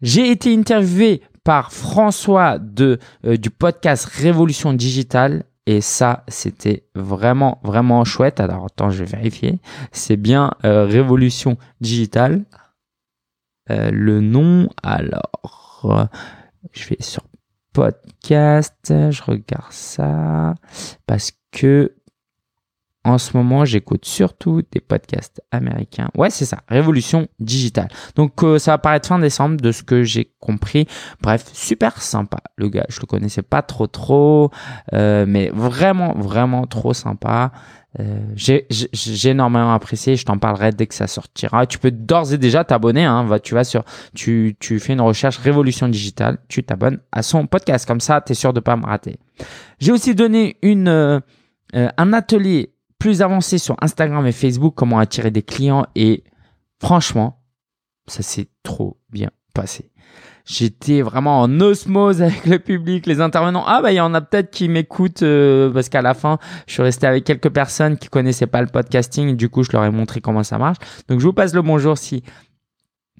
[0.01, 5.45] J'ai été interviewé par François de, euh, du podcast Révolution Digitale.
[5.65, 8.39] Et ça, c'était vraiment, vraiment chouette.
[8.39, 9.59] Alors, attends, je vais vérifier.
[9.91, 12.45] C'est bien euh, Révolution Digitale.
[13.69, 16.09] Euh, le nom, alors,
[16.71, 17.23] je vais sur
[17.71, 20.55] podcast, je regarde ça.
[21.05, 21.93] Parce que
[23.05, 26.09] en ce moment, j'écoute surtout des podcasts américains.
[26.17, 27.87] Ouais, c'est ça, Révolution digitale.
[28.15, 30.85] Donc euh, ça va paraître fin décembre de ce que j'ai compris.
[31.21, 32.39] Bref, super sympa.
[32.57, 34.51] Le gars, je le connaissais pas trop trop,
[34.93, 37.53] euh, mais vraiment vraiment trop sympa.
[38.01, 38.67] Euh, j'ai
[39.29, 40.17] énormément apprécié.
[40.17, 41.65] Je t'en parlerai dès que ça sortira.
[41.67, 43.05] Tu peux d'ores et déjà t'abonner.
[43.05, 43.25] Hein.
[43.41, 46.37] Tu vas sur, tu, tu fais une recherche Révolution digitale.
[46.49, 47.87] Tu t'abonnes à son podcast.
[47.87, 49.17] Comme ça, tu es sûr de pas me rater.
[49.79, 51.21] J'ai aussi donné une,
[51.73, 56.23] un atelier plus avancé sur Instagram et Facebook, comment attirer des clients et
[56.79, 57.41] franchement,
[58.07, 59.91] ça s'est trop bien passé.
[60.45, 63.63] J'étais vraiment en osmose avec le public, les intervenants.
[63.67, 66.73] Ah bah il y en a peut-être qui m'écoutent euh, parce qu'à la fin, je
[66.73, 69.35] suis resté avec quelques personnes qui connaissaient pas le podcasting.
[69.35, 70.77] Du coup, je leur ai montré comment ça marche.
[71.07, 72.23] Donc je vous passe le bonjour si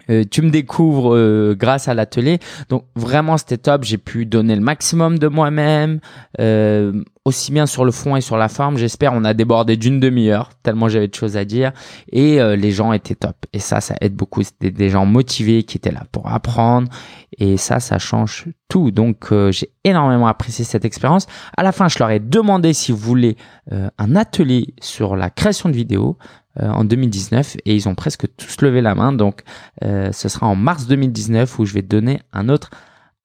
[0.09, 2.39] euh, tu me découvres euh, grâce à l'atelier.
[2.69, 3.83] Donc vraiment c'était top.
[3.83, 5.99] J'ai pu donner le maximum de moi-même,
[6.39, 8.77] euh, aussi bien sur le fond et sur la forme.
[8.77, 11.71] J'espère on a débordé d'une demi-heure tellement j'avais de choses à dire
[12.11, 13.35] et les gens étaient top.
[13.53, 14.41] Et ça, ça aide beaucoup.
[14.41, 16.89] C'était des gens motivés qui étaient là pour apprendre
[17.37, 18.91] et ça, ça change tout.
[18.91, 21.27] Donc j'ai énormément apprécié cette expérience.
[21.55, 23.37] À la fin, je leur ai demandé si vous voulez
[23.71, 26.17] un atelier sur la création de vidéos.
[26.61, 29.13] Euh, en 2019 et ils ont presque tous levé la main.
[29.13, 29.41] Donc,
[29.83, 32.69] euh, ce sera en mars 2019 où je vais donner un autre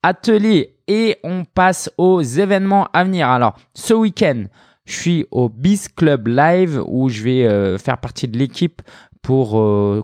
[0.03, 0.77] atelier.
[0.87, 3.29] Et on passe aux événements à venir.
[3.29, 4.45] Alors, ce week-end,
[4.85, 8.83] je suis au Biz Club Live où je vais euh, faire partie de l'équipe
[9.23, 9.53] pour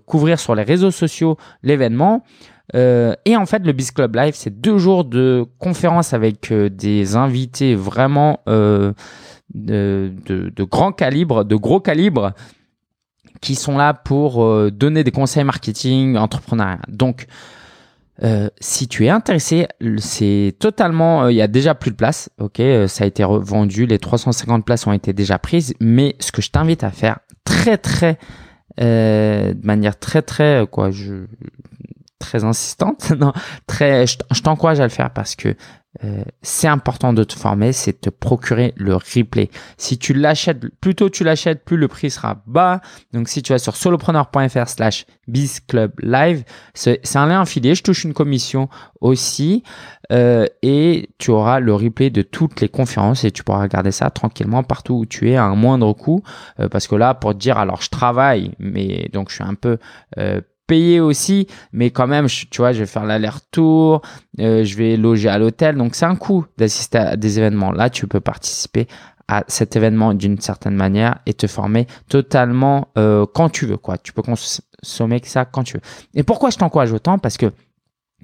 [0.07, 2.25] couvrir sur les réseaux sociaux l'événement.
[2.73, 7.75] et en fait, le Biz Club Live, c'est deux jours de conférence avec des invités
[7.75, 8.95] vraiment de,
[9.55, 12.33] de, de, grand calibre, de gros calibre
[13.41, 16.81] qui sont là pour euh, donner des conseils marketing, entrepreneuriat.
[16.89, 17.27] Donc,
[18.23, 19.67] euh, si tu es intéressé,
[19.99, 23.87] c'est totalement, euh, il y a déjà plus de place, ok, ça a été revendu,
[23.87, 27.79] les 350 places ont été déjà prises, mais ce que je t'invite à faire, très
[27.79, 28.19] très,
[28.77, 31.25] de manière très très, quoi, je,
[32.19, 33.33] très insistante, non,
[33.67, 35.57] très, je t'encourage à le faire parce que
[36.05, 39.51] euh, c'est important de te former, c'est de te procurer le replay.
[39.77, 42.81] Si tu l'achètes, plus tôt tu l'achètes, plus le prix sera bas.
[43.13, 48.15] Donc si tu vas sur solopreneur.fr slash bizclublive, c'est un lien affilié, je touche une
[48.15, 48.69] commission
[49.01, 49.65] aussi
[50.13, 54.11] euh, et tu auras le replay de toutes les conférences et tu pourras regarder ça
[54.11, 56.23] tranquillement partout où tu es à un moindre coût.
[56.61, 59.55] Euh, parce que là, pour te dire, alors je travaille, mais donc je suis un
[59.55, 59.79] peu
[60.71, 64.03] payer aussi, mais quand même, tu vois, je vais faire l'aller-retour,
[64.39, 67.73] euh, je vais loger à l'hôtel, donc c'est un coût d'assister à des événements.
[67.73, 68.87] Là, tu peux participer
[69.27, 73.99] à cet événement d'une certaine manière et te former totalement euh, quand tu veux, quoi.
[73.99, 75.83] Tu peux consommer ça quand tu veux.
[76.15, 77.19] Et pourquoi je t'encourage autant?
[77.19, 77.53] Parce que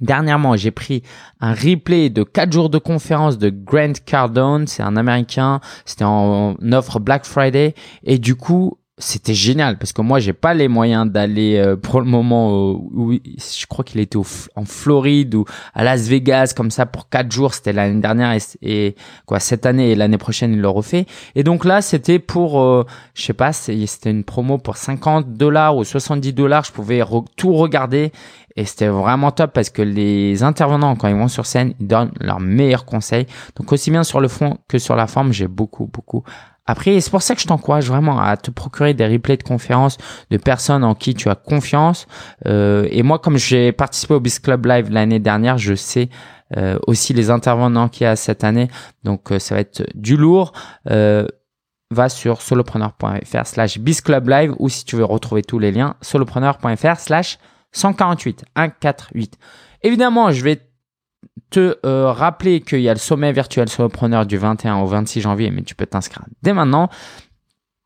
[0.03, 1.03] Dernièrement, j'ai pris
[1.41, 6.55] un replay de 4 jours de conférence de Grant Cardone, c'est un américain, c'était en
[6.71, 7.75] offre Black Friday
[8.05, 12.01] et du coup, c'était génial parce que moi j'ai pas les moyens d'aller euh, pour
[12.01, 15.45] le moment où, je crois qu'il était en Floride ou
[15.75, 17.53] à Las Vegas comme ça pour quatre jours.
[17.53, 21.05] C'était l'année dernière et, quoi cette année et l'année prochaine il le refait.
[21.35, 25.77] Et donc là c'était pour euh, je sais pas c'était une promo pour 50 dollars
[25.77, 26.65] ou 70 dollars.
[26.65, 27.03] Je pouvais
[27.37, 28.13] tout regarder
[28.57, 32.13] et c'était vraiment top parce que les intervenants quand ils vont sur scène ils donnent
[32.19, 33.27] leurs meilleurs conseils.
[33.57, 36.25] Donc aussi bien sur le fond que sur la forme j'ai beaucoup beaucoup
[36.67, 39.99] après, c'est pour ça que je t'encourage vraiment à te procurer des replays de conférences
[40.31, 42.07] de personnes en qui tu as confiance.
[42.47, 46.09] Euh, et moi, comme j'ai participé au Biz Club Live l'année dernière, je sais
[46.57, 48.69] euh, aussi les intervenants qu'il y a cette année.
[49.05, 50.53] Donc, euh, ça va être du lourd.
[51.93, 57.39] va sur solopreneur.fr slash Live ou si tu veux retrouver tous les liens, solopreneur.fr slash
[57.71, 59.39] 148 148.
[59.83, 60.61] Évidemment, je vais
[61.51, 65.51] te euh, rappeler qu'il y a le sommet virtuel solopreneur du 21 au 26 janvier,
[65.51, 66.89] mais tu peux t'inscrire dès maintenant.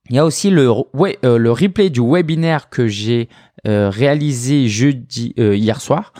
[0.09, 3.28] Il y a aussi le, euh, le replay du webinaire que j'ai
[3.66, 6.12] euh, réalisé jeudi hier soir.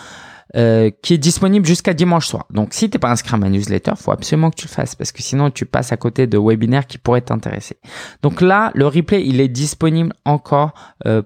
[0.53, 2.47] qui est disponible jusqu'à dimanche soir.
[2.51, 5.13] Donc, si t'es pas inscrit à ma newsletter, faut absolument que tu le fasses parce
[5.13, 7.79] que sinon tu passes à côté de webinaires qui pourraient t'intéresser.
[8.23, 10.73] Donc là, le replay, il est disponible encore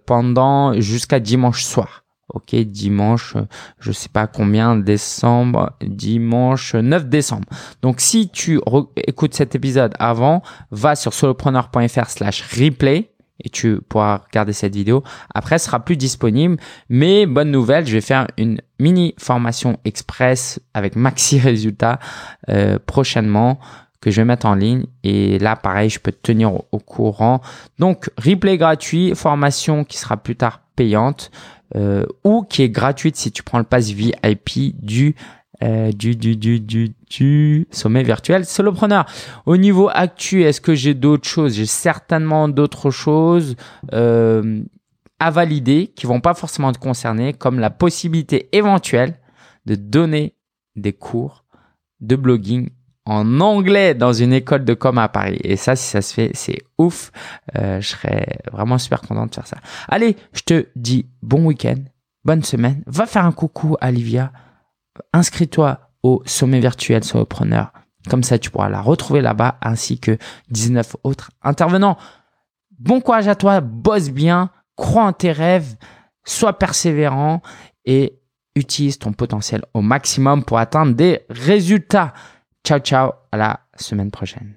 [0.05, 2.04] pendant jusqu'à dimanche soir.
[2.33, 3.37] Ok, dimanche,
[3.79, 7.47] je sais pas combien, décembre, dimanche 9 décembre.
[7.82, 8.61] Donc si tu
[8.97, 15.03] écoutes cet épisode avant, va sur solopreneur.fr slash replay et tu pourras regarder cette vidéo.
[15.35, 16.57] Après, ce sera plus disponible.
[16.89, 21.99] Mais bonne nouvelle, je vais faire une mini formation express avec maxi résultats
[22.49, 23.59] euh, prochainement
[24.01, 24.85] que je vais mettre en ligne.
[25.03, 27.40] Et là, pareil, je peux te tenir au courant.
[27.78, 31.31] Donc, replay gratuit, formation qui sera plus tard payante.
[31.77, 35.17] Euh, ou qui est gratuite si tu prends le pass VIP du
[35.63, 39.07] euh, du, du, du, du, du sommet virtuel solopreneur.
[39.47, 41.55] Au niveau actu, est-ce que j'ai d'autres choses?
[41.55, 43.55] J'ai certainement d'autres choses
[43.93, 44.63] euh,
[45.21, 49.15] à valider qui vont pas forcément te concerner, comme la possibilité éventuelle
[49.65, 50.35] de donner
[50.77, 51.45] des cours
[52.01, 52.71] de blogging
[53.06, 55.39] en anglais dans une école de com à Paris.
[55.44, 57.12] Et ça, si ça se fait, c'est ouf.
[57.56, 59.59] Euh, je serais vraiment super content de faire ça.
[59.89, 61.76] Allez, je te dis bon week-end,
[62.24, 62.82] bonne semaine.
[62.86, 64.32] Va faire un coucou à Livia.
[65.12, 67.72] Inscris-toi au sommet virtuel Solopreneur.
[68.09, 70.18] Comme ça, tu pourras la retrouver là-bas ainsi que
[70.51, 71.97] 19 autres intervenants.
[72.78, 75.76] Bon courage à toi, bosse bien, crois en tes rêves,
[76.24, 77.40] sois persévérant
[77.85, 78.20] et
[78.56, 82.12] utilise ton potentiel au maximum pour atteindre des résultats.
[82.66, 84.55] Ciao ciao, à la semaine prochaine.